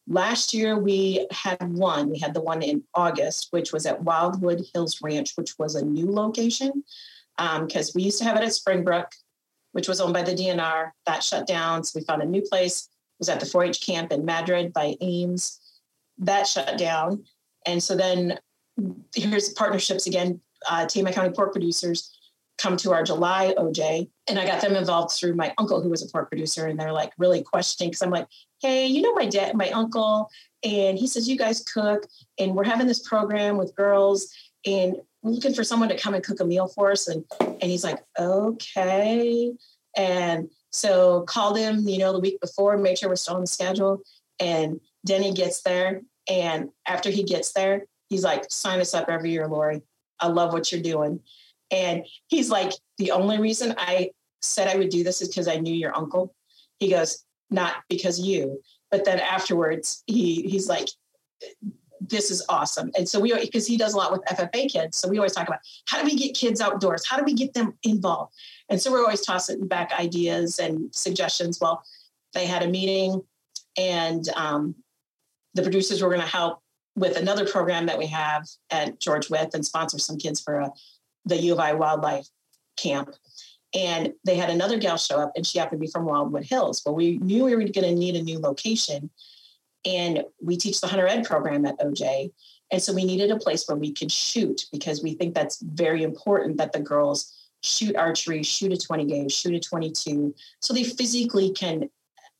[0.06, 2.10] Last year, we had one.
[2.10, 5.86] We had the one in August, which was at Wildwood Hills Ranch, which was a
[5.86, 6.84] new location
[7.38, 9.10] because um, we used to have it at Springbrook,
[9.72, 10.92] which was owned by the DNR.
[11.06, 11.86] That shut down.
[11.86, 12.82] So we found a new place.
[12.82, 15.62] It was at the 4 H camp in Madrid by Ames.
[16.18, 17.24] That shut down.
[17.66, 18.38] And so then
[19.16, 20.42] here's partnerships again.
[20.70, 22.17] Uh, Tama County pork producers
[22.58, 26.02] come to our July OJ, and I got them involved through my uncle, who was
[26.02, 28.28] a pork producer, and they're like really questioning because I'm like,
[28.62, 30.30] hey, you know my dad, my uncle,
[30.64, 32.08] and he says you guys cook,
[32.40, 34.34] and we're having this program with girls,
[34.66, 37.64] and we're looking for someone to come and cook a meal for us, and and
[37.64, 39.54] he's like, okay,
[39.96, 43.48] and so called him, you know, the week before, made sure we're still on the
[43.48, 44.02] schedule,
[44.40, 49.32] and Denny gets there, and after he gets there, he's like, sign us up every
[49.32, 49.82] year, Lori.
[50.20, 51.20] I love what you're doing.
[51.72, 55.58] And he's like, the only reason I said I would do this is because I
[55.58, 56.34] knew your uncle.
[56.80, 58.62] He goes, not because you.
[58.92, 60.88] But then afterwards, he he's like,
[62.00, 62.92] this is awesome.
[62.98, 64.98] And so we because he does a lot with FFA kids.
[64.98, 67.06] So we always talk about how do we get kids outdoors?
[67.08, 68.34] How do we get them involved?
[68.70, 71.60] And so we're always tossing back ideas and suggestions.
[71.60, 71.84] Well,
[72.34, 73.22] they had a meeting
[73.78, 74.76] and um,
[75.54, 76.62] the producers were going to help
[76.96, 80.72] with another program that we have at George Wyth and sponsor some kids for a,
[81.28, 82.28] the U of I wildlife
[82.78, 83.14] camp.
[83.76, 86.82] And they had another gal show up, and she happened to be from Wildwood Hills.
[86.86, 89.10] Well, we knew we were going to need a new location.
[89.86, 92.32] And we teach the Hunter Ed program at OJ.
[92.72, 96.04] And so we needed a place where we could shoot because we think that's very
[96.04, 100.84] important that the girls shoot archery, shoot a 20 gauge, shoot a 22, so they
[100.84, 101.90] physically can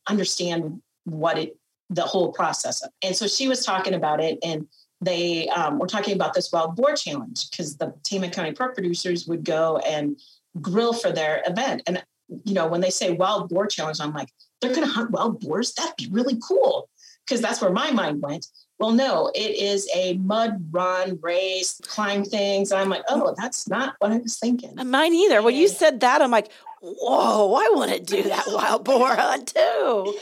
[0.08, 1.56] understand what it,
[1.90, 2.82] the whole process.
[2.82, 2.90] Of.
[3.02, 4.66] And so she was talking about it, and
[5.00, 9.26] they um, were talking about this wild boar challenge because the Tama County pork producers
[9.26, 10.18] would go and
[10.60, 11.82] grill for their event.
[11.86, 12.02] And,
[12.44, 14.28] you know, when they say wild boar challenge, I'm like,
[14.60, 15.72] they're going to hunt wild boars?
[15.74, 16.88] That'd be really cool.
[17.26, 18.46] Because that's where my mind went.
[18.78, 22.70] Well, no, it is a mud run, race, climb things.
[22.70, 24.74] And I'm like, oh, that's not what I was thinking.
[24.76, 25.42] Mine either.
[25.42, 29.48] When you said that, I'm like, whoa, I want to do that wild boar hunt
[29.54, 30.14] too.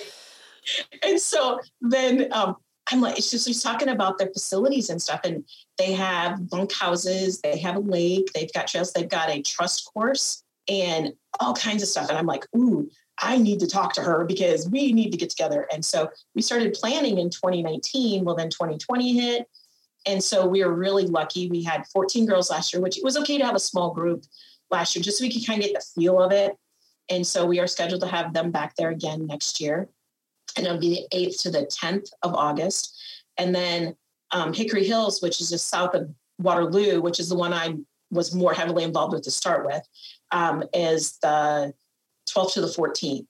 [1.02, 2.56] And so then um,
[2.90, 5.20] I'm like, it's just he's talking about their facilities and stuff.
[5.24, 5.44] And
[5.76, 9.90] they have bunk houses, they have a lake, they've got trails, they've got a trust
[9.92, 12.08] course and all kinds of stuff.
[12.08, 15.30] And I'm like, ooh, I need to talk to her because we need to get
[15.30, 15.66] together.
[15.72, 18.24] And so we started planning in 2019.
[18.24, 19.46] Well, then 2020 hit.
[20.06, 21.48] And so we were really lucky.
[21.48, 24.24] We had 14 girls last year, which it was okay to have a small group
[24.70, 26.56] last year just so we could kind of get the feel of it.
[27.08, 29.88] And so we are scheduled to have them back there again next year.
[30.56, 32.98] And it'll be the 8th to the 10th of August.
[33.38, 33.96] And then
[34.30, 37.76] um, Hickory Hills, which is just south of Waterloo, which is the one I
[38.10, 39.82] was more heavily involved with to start with,
[40.32, 41.74] um, is the
[42.30, 43.26] 12th to the 14th.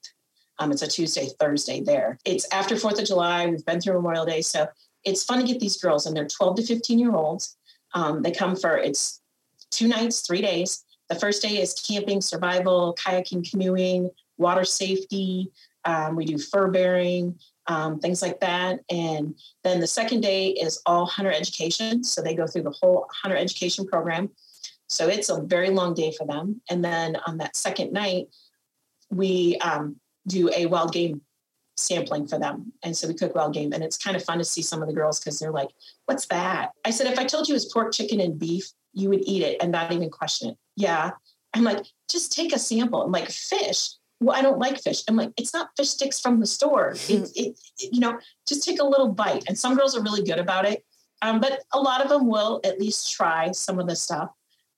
[0.59, 2.17] Um, it's a Tuesday, Thursday there.
[2.25, 3.45] It's after 4th of July.
[3.45, 4.41] We've been through Memorial Day.
[4.41, 4.67] So
[5.03, 7.57] it's fun to get these girls, and they're 12 to 15 year olds.
[7.93, 9.21] Um, they come for it's
[9.71, 10.83] two nights, three days.
[11.09, 15.51] The first day is camping, survival, kayaking, canoeing, water safety.
[15.87, 18.81] Um, we do fur bearing, um, things like that.
[18.89, 22.03] And then the second day is all hunter education.
[22.03, 24.29] So they go through the whole hunter education program.
[24.87, 26.61] So it's a very long day for them.
[26.69, 28.27] And then on that second night,
[29.09, 29.95] we um,
[30.27, 31.21] do a wild game
[31.77, 32.73] sampling for them.
[32.83, 33.71] And so we cook wild game.
[33.73, 35.69] And it's kind of fun to see some of the girls because they're like,
[36.05, 36.71] what's that?
[36.85, 39.43] I said, if I told you it was pork, chicken, and beef, you would eat
[39.43, 40.57] it and not even question it.
[40.75, 41.11] Yeah.
[41.53, 43.03] I'm like, just take a sample.
[43.03, 43.89] I'm like, fish.
[44.19, 45.03] Well, I don't like fish.
[45.07, 46.95] I'm like, it's not fish sticks from the store.
[47.07, 49.43] It, it, it, you know, just take a little bite.
[49.47, 50.83] And some girls are really good about it.
[51.21, 54.29] Um, but a lot of them will at least try some of the stuff.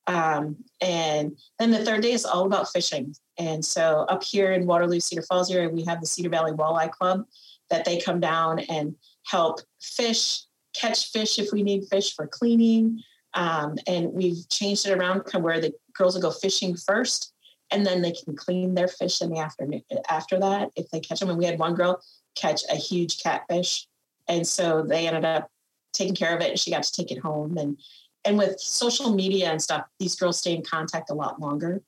[0.07, 3.13] Um, and then the third day is all about fishing.
[3.37, 6.91] And so up here in Waterloo, Cedar Falls area, we have the Cedar Valley Walleye
[6.91, 7.25] Club
[7.69, 10.41] that they come down and help fish,
[10.73, 13.01] catch fish if we need fish for cleaning.
[13.35, 17.33] Um, and we've changed it around where the girls will go fishing first
[17.71, 21.19] and then they can clean their fish in the afternoon after that if they catch
[21.19, 21.29] them.
[21.29, 22.01] And we had one girl
[22.35, 23.87] catch a huge catfish.
[24.27, 25.49] And so they ended up
[25.93, 27.57] taking care of it and she got to take it home.
[27.57, 27.77] And
[28.25, 31.81] and with social media and stuff, these girls stay in contact a lot longer.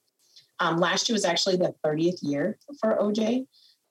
[0.59, 3.47] Um, last year was actually the 30th year for OJ.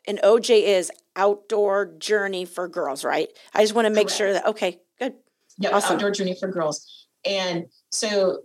[0.06, 3.28] And OJ is outdoor journey for girls, right?
[3.52, 4.16] I just want to make Correct.
[4.16, 5.14] sure that okay, good.
[5.58, 5.96] Yeah, awesome.
[5.96, 7.06] outdoor journey for girls.
[7.26, 8.38] And so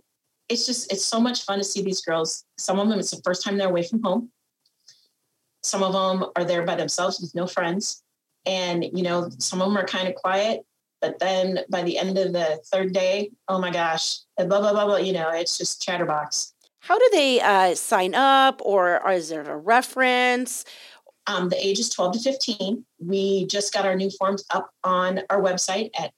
[0.48, 2.44] it's just it's so much fun to see these girls.
[2.58, 4.30] Some of them it's the first time they're away from home.
[5.62, 8.02] Some of them are there by themselves with no friends.
[8.44, 10.64] And you know, some of them are kind of quiet,
[11.00, 14.86] but then by the end of the third day, oh my gosh, blah blah blah
[14.86, 16.54] blah, you know, it's just chatterbox.
[16.80, 20.64] How do they uh, sign up, or, is there a reference?
[21.26, 22.84] Um, the age is 12 to 15.
[23.00, 26.12] We just got our new forms up on our website at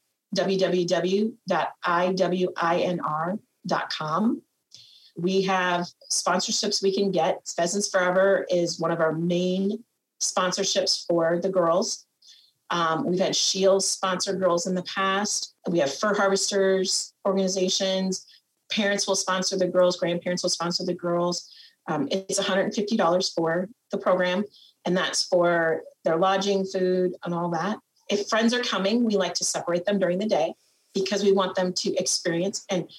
[3.68, 4.42] www.iwinr.com.
[5.16, 7.40] We have sponsorships we can get.
[7.56, 9.82] Pheasants Forever is one of our main
[10.22, 12.06] sponsorships for the girls.
[12.70, 15.54] Um, we've had Scheels sponsor girls in the past.
[15.68, 18.26] We have fur harvesters organizations.
[18.70, 21.50] Parents will sponsor the girls, grandparents will sponsor the girls.
[21.88, 24.44] Um, it's $150 for the program,
[24.84, 27.78] and that's for their lodging, food, and all that
[28.08, 30.54] if friends are coming, we like to separate them during the day
[30.94, 32.90] because we want them to experience and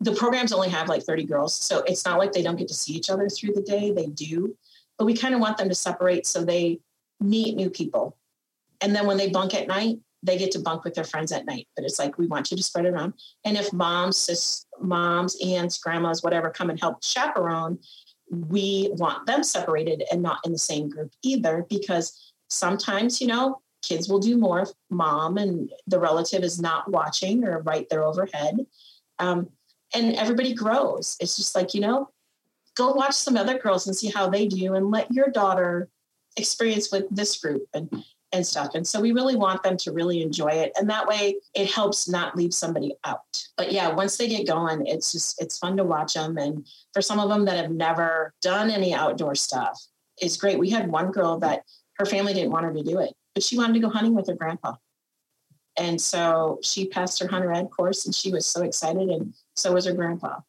[0.00, 1.54] the programs only have like 30 girls.
[1.54, 3.90] So it's not like they don't get to see each other through the day.
[3.90, 4.56] They do.
[4.96, 6.80] But we kind of want them to separate so they
[7.20, 8.16] meet new people.
[8.80, 11.46] And then when they bunk at night, they get to bunk with their friends at
[11.46, 11.68] night.
[11.76, 13.14] But it's like we want you to spread it around.
[13.44, 17.78] And if moms, sis, moms, aunts, grandmas, whatever come and help chaperone,
[18.30, 23.60] we want them separated and not in the same group either because sometimes, you know,
[23.82, 28.04] kids will do more if mom and the relative is not watching or right there
[28.04, 28.58] overhead.
[29.18, 29.48] Um,
[29.94, 31.16] and everybody grows.
[31.20, 32.10] It's just like, you know,
[32.76, 35.88] go watch some other girls and see how they do and let your daughter
[36.36, 38.74] experience with this group and and stuff.
[38.74, 40.72] And so we really want them to really enjoy it.
[40.78, 43.42] And that way it helps not leave somebody out.
[43.56, 46.36] But yeah, once they get going, it's just it's fun to watch them.
[46.36, 49.82] And for some of them that have never done any outdoor stuff,
[50.18, 50.58] it's great.
[50.58, 51.62] We had one girl that
[51.94, 54.26] her family didn't want her to do it but she wanted to go hunting with
[54.26, 54.74] her grandpa.
[55.78, 59.72] And so she passed her hunter ed course and she was so excited, and so
[59.72, 60.40] was her grandpa.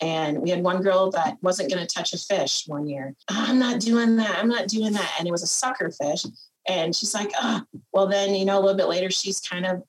[0.00, 3.14] And we had one girl that wasn't going to touch a fish one year.
[3.30, 4.38] Oh, I'm not doing that.
[4.38, 5.14] I'm not doing that.
[5.18, 6.26] And it was a sucker fish.
[6.68, 9.82] And she's like, oh, well, then, you know, a little bit later, she's kind of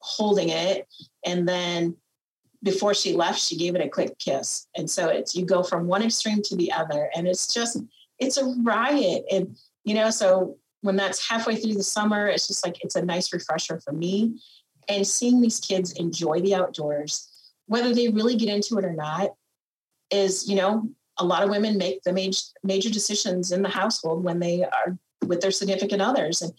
[0.00, 0.88] holding it.
[1.24, 1.96] And then
[2.62, 4.66] before she left, she gave it a quick kiss.
[4.76, 7.10] And so it's, you go from one extreme to the other.
[7.14, 7.78] And it's just,
[8.18, 9.24] it's a riot.
[9.30, 13.04] And, you know, so when that's halfway through the summer, it's just like it's a
[13.04, 14.38] nice refresher for me.
[14.88, 17.28] And seeing these kids enjoy the outdoors,
[17.66, 19.34] whether they really get into it or not,
[20.10, 24.24] is, you know, a lot of women make the major, major decisions in the household
[24.24, 26.42] when they are with their significant others.
[26.42, 26.52] And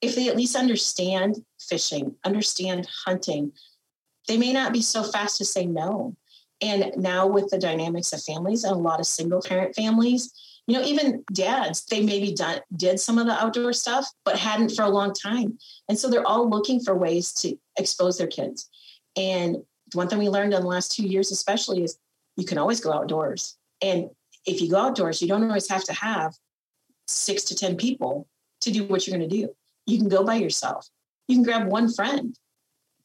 [0.00, 3.52] if they at least understand fishing, understand hunting,
[4.28, 6.16] they may not be so fast to say no.
[6.60, 10.32] And now with the dynamics of families and a lot of single parent families,
[10.68, 14.70] you know even dads they maybe done, did some of the outdoor stuff but hadn't
[14.70, 15.58] for a long time
[15.88, 18.68] and so they're all looking for ways to expose their kids
[19.16, 19.56] and
[19.90, 21.98] the one thing we learned in the last two years especially is
[22.36, 24.08] you can always go outdoors and
[24.46, 26.34] if you go outdoors you don't always have to have
[27.08, 28.28] six to ten people
[28.60, 29.48] to do what you're going to do
[29.88, 30.86] You can go by yourself.
[31.26, 32.36] You can grab one friend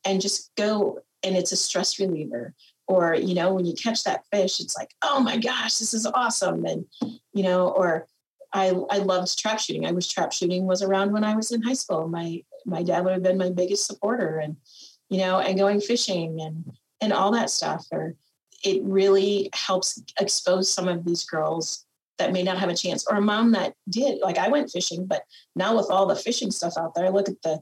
[0.05, 2.53] and just go, and it's a stress reliever.
[2.87, 6.05] Or, you know, when you catch that fish, it's like, oh my gosh, this is
[6.05, 6.65] awesome.
[6.65, 6.85] And,
[7.33, 8.07] you know, or
[8.51, 9.85] I, I loved trap shooting.
[9.85, 12.07] I wish trap shooting was around when I was in high school.
[12.07, 14.55] My my dad would have been my biggest supporter and,
[15.09, 16.71] you know, and going fishing and
[17.01, 17.85] and all that stuff.
[17.91, 18.15] Or
[18.63, 21.85] it really helps expose some of these girls
[22.17, 25.05] that may not have a chance or a mom that did like i went fishing
[25.05, 25.23] but
[25.55, 27.59] now with all the fishing stuff out there look at the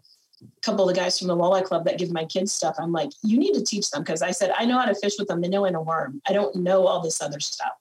[0.61, 3.09] couple of the guys from the walleye club that give my kids stuff i'm like
[3.23, 5.35] you need to teach them because i said i know how to fish with a
[5.35, 6.21] minnow and a worm.
[6.27, 7.73] I don't know all this other stuff.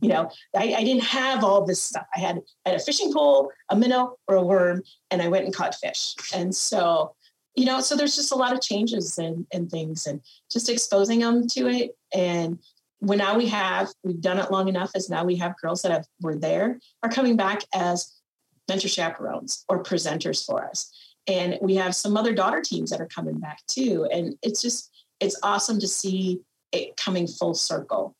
[0.00, 2.06] You know I, I didn't have all this stuff.
[2.16, 5.44] I had, I had a fishing pole a minnow or a worm and i went
[5.44, 6.14] and caught fish.
[6.34, 7.14] And so
[7.54, 11.20] you know so there's just a lot of changes and, and things and just exposing
[11.20, 11.96] them to it.
[12.14, 12.58] And
[12.98, 15.92] when now we have we've done it long enough as now we have girls that
[15.92, 18.12] have were there are coming back as
[18.68, 20.92] mentor chaperones or presenters for us
[21.26, 24.08] and we have some other daughter teams that are coming back too.
[24.12, 26.40] And it's just it's awesome to see
[26.72, 28.16] it coming full circle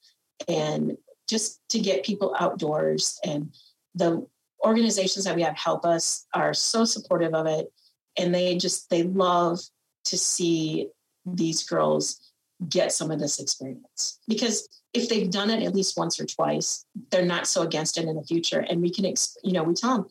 [0.49, 0.97] and
[1.29, 3.19] just to get people outdoors.
[3.25, 3.53] And
[3.95, 4.27] the
[4.65, 7.73] organizations that we have help us are so supportive of it.
[8.17, 9.59] And they just they love
[10.05, 10.89] to see
[11.25, 12.33] these girls
[12.69, 14.21] get some of this experience.
[14.29, 18.05] Because if they've done it at least once or twice they're not so against it
[18.05, 18.61] in the future.
[18.61, 19.05] And we can
[19.43, 20.07] you know we tell them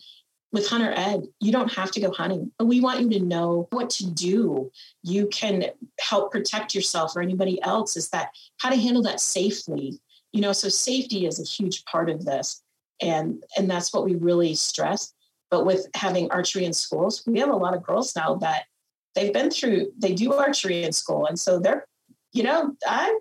[0.51, 3.67] with hunter ed you don't have to go hunting but we want you to know
[3.71, 4.71] what to do
[5.03, 5.65] you can
[5.99, 8.29] help protect yourself or anybody else is that
[8.59, 9.99] how to handle that safely
[10.31, 12.61] you know so safety is a huge part of this
[13.01, 15.13] and and that's what we really stress
[15.49, 18.63] but with having archery in schools we have a lot of girls now that
[19.15, 21.85] they've been through they do archery in school and so they're
[22.33, 23.13] you know, I'm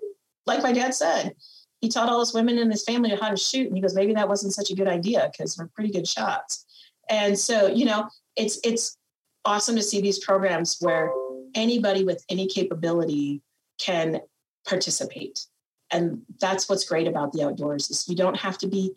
[0.45, 1.35] like my dad said,
[1.81, 3.67] he taught all his women in his family how to shoot.
[3.67, 6.65] And he goes, maybe that wasn't such a good idea because we're pretty good shots.
[7.11, 8.97] And so, you know, it's, it's
[9.45, 11.11] awesome to see these programs where
[11.53, 13.43] anybody with any capability
[13.79, 14.21] can
[14.67, 15.45] participate.
[15.91, 18.95] And that's what's great about the outdoors is you don't have to be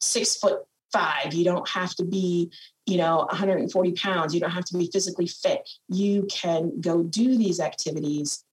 [0.00, 0.60] six foot
[0.92, 1.34] five.
[1.34, 2.52] You don't have to be,
[2.86, 4.32] you know, 140 pounds.
[4.32, 5.68] You don't have to be physically fit.
[5.88, 8.44] You can go do these activities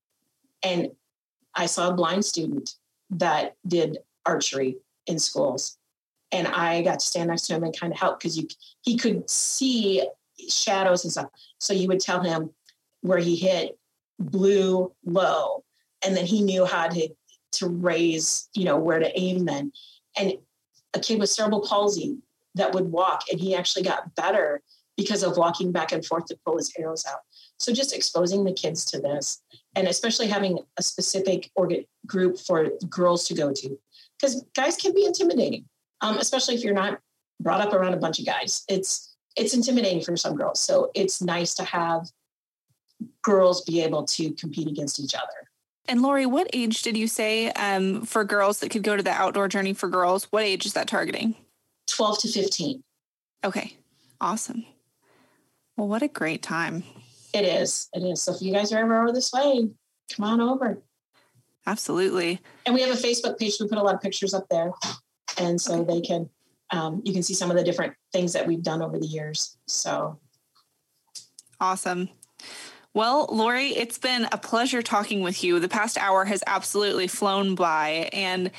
[0.64, 0.90] and
[1.54, 2.76] I saw a blind student
[3.12, 5.78] that did archery in schools.
[6.34, 8.48] And I got to stand next to him and kind of help because you
[8.82, 10.06] he could see
[10.50, 11.30] shadows and stuff.
[11.60, 12.50] So you would tell him
[13.02, 13.78] where he hit
[14.20, 15.64] blue low.
[16.06, 17.10] And then he knew how to
[17.54, 19.72] to raise, you know, where to aim then.
[20.18, 20.34] And
[20.94, 22.18] a kid with cerebral palsy
[22.56, 24.62] that would walk and he actually got better
[24.98, 27.20] because of walking back and forth to pull his arrows out.
[27.58, 29.42] So just exposing the kids to this,
[29.76, 33.80] and especially having a specific organ group for girls to go to,
[34.20, 35.66] because guys can be intimidating,
[36.04, 37.00] um, especially if you're not
[37.40, 38.64] brought up around a bunch of guys.
[38.68, 40.60] It's it's intimidating for some girls.
[40.60, 42.08] So it's nice to have
[43.24, 45.50] girls be able to compete against each other.
[45.88, 49.10] And Lori, what age did you say um, for girls that could go to the
[49.10, 50.26] outdoor journey for girls?
[50.26, 51.36] What age is that targeting?
[51.88, 52.84] 12 to 15.
[53.44, 53.76] Okay,
[54.22, 54.66] awesome.
[55.76, 56.84] Well, what a great time.
[57.34, 57.90] It is.
[57.94, 58.22] It is.
[58.22, 59.68] So if you guys are ever over this way,
[60.16, 60.78] come on over.
[61.66, 62.40] Absolutely.
[62.66, 63.56] And we have a Facebook page.
[63.60, 64.72] We put a lot of pictures up there.
[65.38, 65.94] And so okay.
[65.94, 66.30] they can,
[66.72, 69.58] um, you can see some of the different things that we've done over the years.
[69.68, 70.20] So
[71.60, 72.10] awesome.
[72.94, 75.60] Well, Lori, it's been a pleasure talking with you.
[75.60, 78.10] The past hour has absolutely flown by.
[78.14, 78.52] And,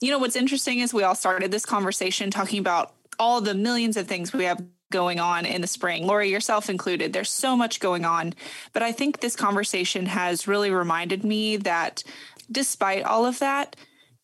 [0.00, 3.96] you know, what's interesting is we all started this conversation talking about all the millions
[3.96, 7.12] of things we have going on in the spring, Lori, yourself included.
[7.12, 8.34] There's so much going on.
[8.72, 12.02] But I think this conversation has really reminded me that
[12.50, 13.76] despite all of that,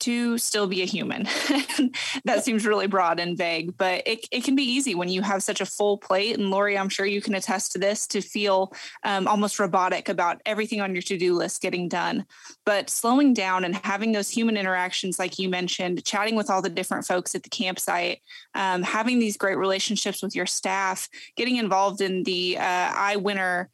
[0.05, 1.23] to still be a human.
[2.25, 5.43] that seems really broad and vague, but it, it can be easy when you have
[5.43, 6.37] such a full plate.
[6.37, 10.43] And Lori, I'm sure you can attest to this to feel um, almost robotic about
[10.45, 12.27] everything on your to do list getting done.
[12.67, 16.69] But slowing down and having those human interactions, like you mentioned, chatting with all the
[16.69, 18.21] different folks at the campsite,
[18.55, 23.69] um, having these great relationships with your staff, getting involved in the uh, iWinner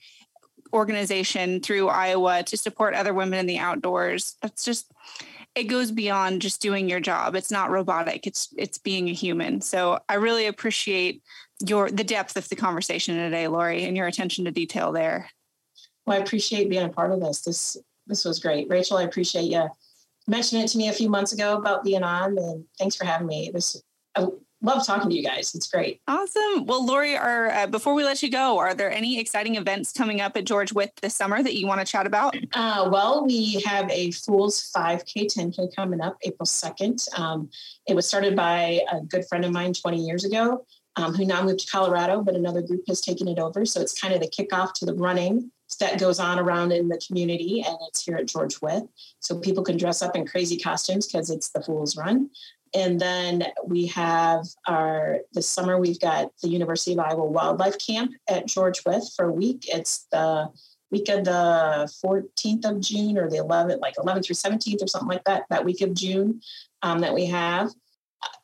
[0.72, 4.36] organization through Iowa to support other women in the outdoors.
[4.40, 4.86] That's just
[5.54, 7.34] it goes beyond just doing your job.
[7.34, 8.26] It's not robotic.
[8.26, 9.60] It's it's being a human.
[9.60, 11.22] So I really appreciate
[11.66, 15.30] your the depth of the conversation today, Lori, and your attention to detail there.
[16.06, 17.42] Well, I appreciate being a part of this.
[17.42, 17.76] This
[18.06, 18.68] this was great.
[18.68, 19.68] Rachel, I appreciate you
[20.26, 23.26] mentioning it to me a few months ago about being on and thanks for having
[23.26, 23.50] me.
[23.52, 23.82] This
[24.62, 25.54] love talking to you guys.
[25.54, 26.00] It's great.
[26.06, 26.66] Awesome.
[26.66, 30.20] Well, Lori, are uh, before we let you go, are there any exciting events coming
[30.20, 32.36] up at George Wythe this summer that you want to chat about?
[32.52, 37.18] Uh, well, we have a Fools 5K, 10K coming up April 2nd.
[37.18, 37.48] Um,
[37.86, 40.66] it was started by a good friend of mine 20 years ago.
[40.96, 43.64] um, who now moved to Colorado, but another group has taken it over.
[43.64, 47.00] So it's kind of the kickoff to the running that goes on around in the
[47.06, 48.82] community, and it's here at George Wythe.
[49.20, 52.30] So people can dress up in crazy costumes because it's the Fool's Run.
[52.72, 58.12] And then we have our this summer we've got the University of Iowa Wildlife Camp
[58.28, 59.64] at George Wythe for a week.
[59.66, 60.48] It's the
[60.90, 65.08] week of the 14th of June or the 11th, like 11th through 17th or something
[65.08, 66.40] like that, that week of June
[66.82, 67.70] um, that we have.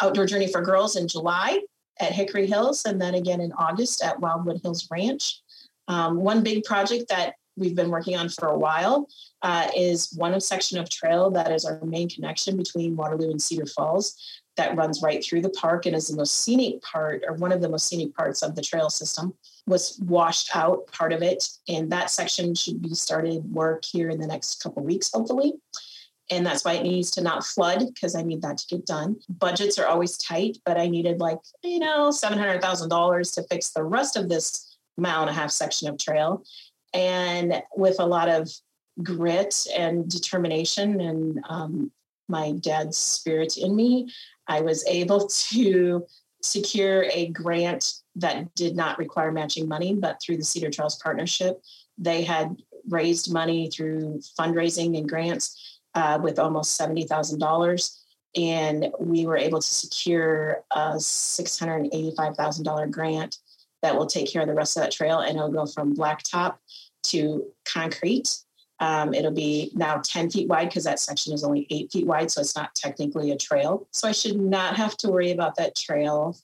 [0.01, 1.61] Outdoor Journey for Girls in July
[2.01, 5.41] at Hickory Hills, and then again in August at Wildwood Hills Ranch.
[5.89, 9.09] Um, one big project that we've been working on for a while
[9.43, 13.41] uh, is one of section of trail that is our main connection between Waterloo and
[13.41, 14.17] Cedar Falls
[14.57, 17.61] that runs right through the park and is the most scenic part or one of
[17.61, 19.35] the most scenic parts of the trail system
[19.67, 21.47] was washed out part of it.
[21.69, 25.55] And that section should be started work here in the next couple weeks hopefully.
[26.31, 29.17] And that's why it needs to not flood because i need that to get done.
[29.29, 34.17] Budgets are always tight but i needed like you know $700000 to fix the rest
[34.17, 36.43] of this mile and a half section of trail
[36.97, 38.51] and with a lot of
[39.03, 41.93] grit and determination and um,
[42.29, 44.11] my dad's spirit in me
[44.49, 46.05] i was able to
[46.43, 51.63] secure a grant that did not require matching money but through the cedar trails partnership
[51.99, 52.57] they had
[52.89, 57.99] raised money through fundraising and grants uh, with almost $70000
[58.37, 63.39] and we were able to secure a $685,000 grant
[63.87, 66.57] that will take care of the rest of that trail and it'll go from blacktop
[67.05, 68.37] to concrete.
[68.81, 72.31] Um, it'll be now 10 feet wide because that section is only eight feet wide,
[72.31, 73.87] so it's not technically a trail.
[73.93, 76.37] So I should not have to worry about that trail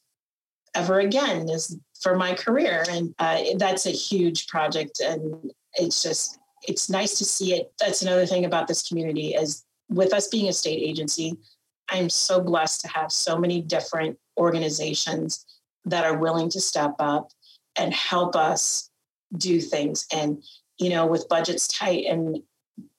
[0.75, 2.85] ever again is for my career.
[2.89, 5.01] And uh, that's a huge project.
[5.01, 7.73] And it's just, it's nice to see it.
[7.79, 11.37] That's another thing about this community is with us being a state agency,
[11.91, 15.45] I'm so blessed to have so many different organizations
[15.85, 17.31] that are willing to step up
[17.77, 18.91] and help us
[19.37, 20.07] do things.
[20.13, 20.43] And,
[20.79, 22.43] you know, with budgets tight and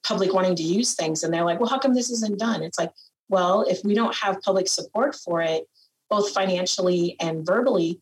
[0.04, 2.64] public wanting to use things, and they're like, well, how come this isn't done?
[2.64, 2.92] It's like,
[3.30, 5.68] well, if we don't have public support for it,
[6.10, 8.00] both financially and verbally,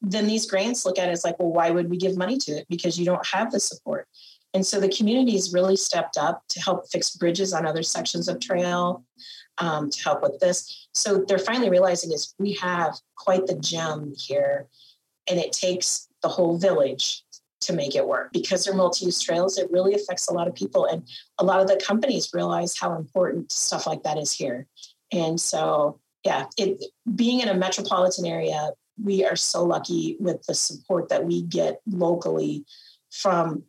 [0.00, 2.52] then these grants look at it as like, well, why would we give money to
[2.52, 2.66] it?
[2.68, 4.06] Because you don't have the support.
[4.54, 8.40] And so the community's really stepped up to help fix bridges on other sections of
[8.40, 9.04] trail,
[9.58, 10.88] um, to help with this.
[10.94, 14.66] So they're finally realizing is we have quite the gem here,
[15.28, 17.24] and it takes the whole village
[17.60, 18.32] to make it work.
[18.32, 21.02] Because they're multi-use trails it really affects a lot of people and
[21.38, 24.66] a lot of the companies realize how important stuff like that is here.
[25.12, 26.84] And so yeah it
[27.14, 31.80] being in a metropolitan area we are so lucky with the support that we get
[31.86, 32.64] locally
[33.10, 33.62] from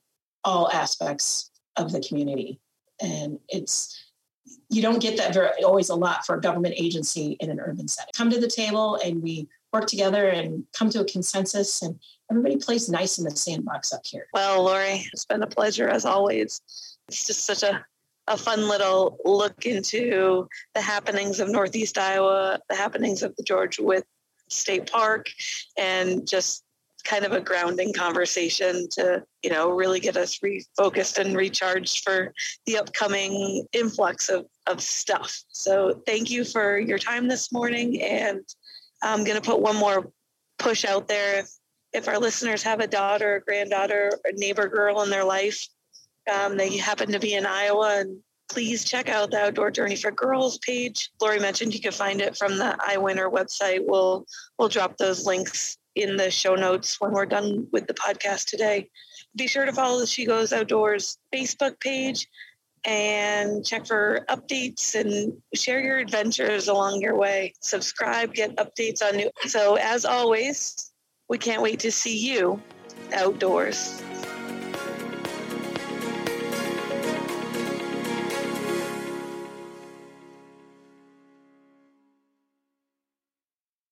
[0.44, 2.60] all aspects of the community.
[3.02, 4.09] And it's
[4.70, 7.88] you don't get that very always a lot for a government agency in an urban
[7.88, 12.00] setting come to the table and we work together and come to a consensus and
[12.30, 14.28] everybody plays nice in the sandbox up here.
[14.34, 16.62] Well, Lori, it's been a pleasure as always.
[17.08, 17.84] It's just such a,
[18.28, 23.80] a fun little look into the happenings of Northeast Iowa, the happenings of the George
[23.80, 24.04] Wythe
[24.50, 25.30] State Park,
[25.78, 26.64] and just
[27.04, 32.34] kind of a grounding conversation to you know really get us refocused and recharged for
[32.66, 38.41] the upcoming influx of, of stuff so thank you for your time this morning and
[39.02, 40.12] i'm going to put one more
[40.58, 41.45] push out there
[41.93, 45.68] if our listeners have a daughter, a granddaughter, a neighbor girl in their life,
[46.32, 48.18] um, they happen to be in Iowa, and
[48.50, 51.10] please check out the Outdoor Journey for Girls page.
[51.22, 53.84] Lori mentioned you can find it from the iWinner website.
[53.88, 54.26] We'll
[54.58, 58.89] we'll drop those links in the show notes when we're done with the podcast today.
[59.36, 62.28] Be sure to follow the She Goes Outdoors Facebook page
[62.86, 67.54] and check for updates and share your adventures along your way.
[67.60, 69.30] Subscribe, get updates on new.
[69.47, 70.91] So as always,
[71.28, 72.62] we can't wait to see you
[73.14, 74.02] outdoors.